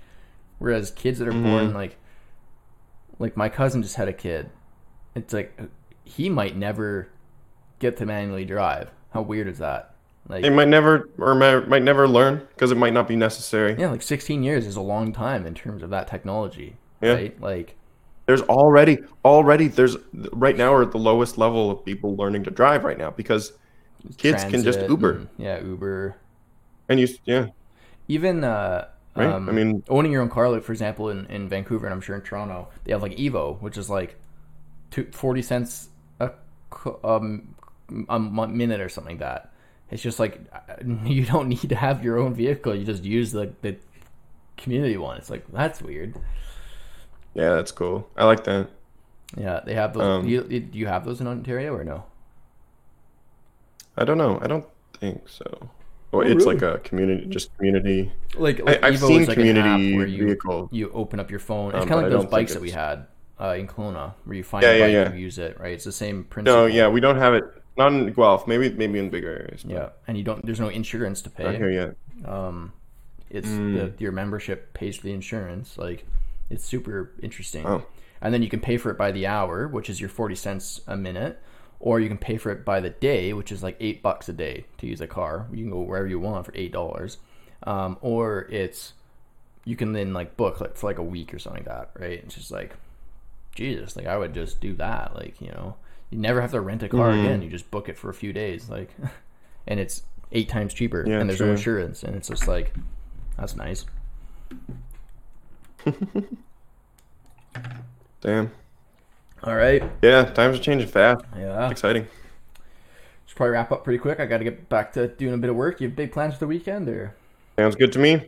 [0.59, 1.43] whereas kids that are mm-hmm.
[1.45, 1.99] born like,
[3.19, 4.51] like my cousin just had a kid,
[5.15, 5.59] it's like
[6.05, 7.09] he might never
[7.79, 8.91] get to manually drive.
[9.13, 9.95] How weird is that?
[10.29, 13.77] Like, They might never or might, might never learn because it might not be necessary.
[13.79, 17.13] yeah, like 16 years is a long time in terms of that technology, Yeah.
[17.13, 17.41] right?
[17.41, 17.77] Like,
[18.27, 19.97] There's already already there's
[20.33, 23.53] right now we're at the lowest level of people learning to drive right now because
[24.17, 26.17] kids can just Uber and- yeah, Uber.
[26.89, 27.47] and you yeah
[28.09, 29.27] Even uh, right.
[29.29, 32.01] um, I mean owning your own car, like for example, in, in Vancouver and I'm
[32.01, 34.17] sure in Toronto, they have like Evo, which is like
[34.91, 35.89] two, 40 cents
[36.21, 36.33] a,
[37.03, 37.55] um,
[38.09, 39.53] a minute or something like that.
[39.91, 40.41] It's just like
[41.05, 42.75] you don't need to have your own vehicle.
[42.75, 43.77] You just use the, the
[44.57, 45.17] community one.
[45.17, 46.15] It's like, that's weird.
[47.35, 48.09] yeah that's cool.
[48.17, 48.69] I like that.
[49.37, 50.03] Yeah, they have those.
[50.03, 52.05] Um, you, do you have those in Ontario or no?
[53.97, 54.39] I don't know.
[54.43, 54.67] I don't
[54.99, 55.45] think so.
[55.61, 55.71] Well,
[56.13, 56.55] Oh, it's really?
[56.59, 58.13] like a community, just community.
[58.37, 60.69] Like, I, like I've Evo seen is like an app community where you, vehicle.
[60.73, 61.75] you open up your phone.
[61.75, 63.07] It's Um, kind of like those bikes that we had
[63.41, 65.03] uh, in Kelowna, where you find Yeah, a yeah, bike yeah.
[65.11, 65.59] and use it.
[65.59, 66.61] Right, it's the same principle.
[66.61, 67.45] No, yeah, we don't have it.
[67.77, 68.47] Not in Guelph.
[68.47, 69.65] Maybe maybe in bigger areas.
[69.65, 70.45] but Yeah, and you don't.
[70.47, 71.43] There's no insurance to pay.
[71.45, 71.59] Not pay.
[71.59, 72.29] here yet.
[72.31, 72.73] Um,
[73.31, 73.97] it's Mm.
[73.97, 75.77] the, your membership pays for the insurance.
[75.77, 76.07] Like,
[76.51, 77.67] it's super interesting.
[77.67, 77.85] Oh.
[78.23, 80.81] And then you can pay for it by the hour, which is your forty cents
[80.87, 81.41] a minute,
[81.87, 84.33] or you can pay for it by the day, which is like eight bucks a
[84.33, 85.47] day to use a car.
[85.53, 87.19] You can go wherever you want for eight dollars,
[87.65, 88.95] um, or it's
[89.67, 92.21] you can then like book like for like a week or something like that, right?
[92.25, 92.75] It's just like
[93.55, 95.15] Jesus, like I would just do that.
[95.15, 95.77] Like you know,
[96.09, 97.21] you never have to rent a car Mhm.
[97.21, 97.43] again.
[97.43, 98.89] You just book it for a few days, like,
[99.67, 102.73] and it's eight times cheaper, Yeah, and there's no insurance, and it's just like
[103.37, 103.85] that's nice.
[108.23, 108.51] Damn.
[109.45, 111.25] All right, Yeah, times are changing fast.
[111.37, 111.69] yeah.
[111.71, 112.07] Exciting.
[113.27, 114.19] Should probably wrap up pretty quick.
[114.19, 115.81] I got to get back to doing a bit of work.
[115.81, 117.15] You have big plans for the weekend, or
[117.59, 118.27] Sounds good to me.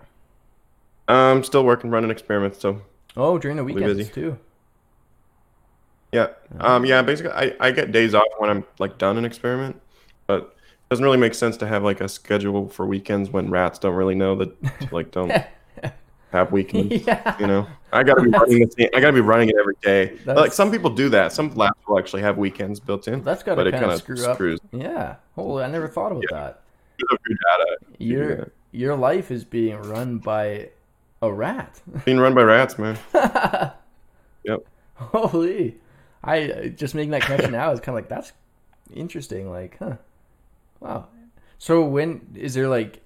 [1.09, 2.59] I'm still working, running experiments.
[2.61, 2.83] So
[3.17, 4.39] oh, during the weekends too.
[6.13, 6.29] yeah,
[6.61, 7.01] um, yeah.
[7.03, 9.81] Basically, I, I get days off when I'm like done an experiment,
[10.27, 13.79] but it doesn't really make sense to have like a schedule for weekends when rats
[13.79, 15.33] don't really know that like don't
[16.33, 17.07] have weekends.
[17.07, 17.67] yeah, You know,
[17.97, 20.19] I gotta be running the same, I gotta be running it every day.
[20.25, 21.33] Like some people do that.
[21.33, 23.23] Some labs will actually have weekends built in.
[23.23, 24.37] that's gotta kind of screw up.
[24.37, 25.17] screws Yeah.
[25.35, 26.63] Holy, I never thought about that.
[27.99, 28.53] your.
[28.77, 30.69] Your life is being run by
[31.23, 31.81] a rat.
[32.05, 32.99] Being run by rats, man.
[34.45, 34.65] Yep.
[34.95, 35.77] Holy,
[36.23, 38.33] I just making that connection now is kind of like that's
[38.95, 39.51] interesting.
[39.51, 39.97] Like, huh?
[40.79, 41.09] Wow.
[41.59, 43.01] So when is there like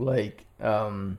[0.00, 1.18] like um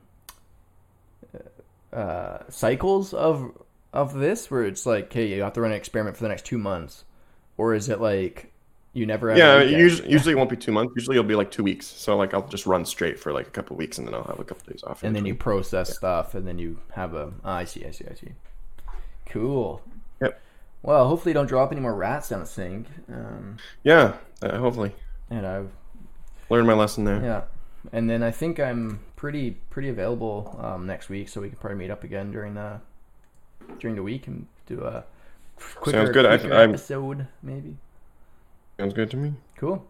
[1.94, 3.52] uh cycles of
[3.92, 6.44] of this where it's like, okay, you have to run an experiment for the next
[6.44, 7.04] two months,
[7.56, 8.52] or is it like
[8.92, 9.38] you never have?
[9.38, 10.92] Yeah, usually, usually it won't be two months.
[10.96, 11.86] Usually it'll be like two weeks.
[11.86, 14.40] So like I'll just run straight for like a couple weeks, and then I'll have
[14.40, 15.02] a couple days off.
[15.02, 17.32] and then you process stuff, and then you have a.
[17.44, 18.32] ah, I see, I see, I see.
[19.26, 19.82] Cool.
[20.20, 20.40] Yep.
[20.82, 22.86] Well, hopefully, don't drop any more rats down the sink.
[23.08, 24.92] Um, Yeah, uh, hopefully
[25.30, 25.70] and I've
[26.50, 27.20] learned my lesson there.
[27.22, 27.42] yeah,
[27.92, 31.78] and then I think I'm pretty pretty available um, next week, so we can probably
[31.78, 32.80] meet up again during the
[33.78, 35.04] during the week and do a
[35.76, 36.26] quicker, Sounds good.
[36.40, 37.76] Quicker I'm- episode maybe.
[38.78, 39.34] Sounds good to me.
[39.56, 39.86] Cool.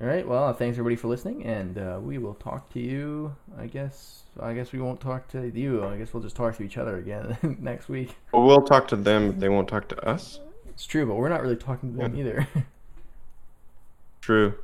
[0.00, 0.26] All right.
[0.26, 3.34] Well, thanks everybody for listening, and uh, we will talk to you.
[3.58, 4.22] I guess.
[4.38, 5.84] I guess we won't talk to you.
[5.84, 8.14] I guess we'll just talk to each other again next week.
[8.32, 9.38] Well, we'll talk to them.
[9.38, 10.40] They won't talk to us.
[10.68, 12.46] It's true, but we're not really talking to them either.
[14.20, 14.54] True.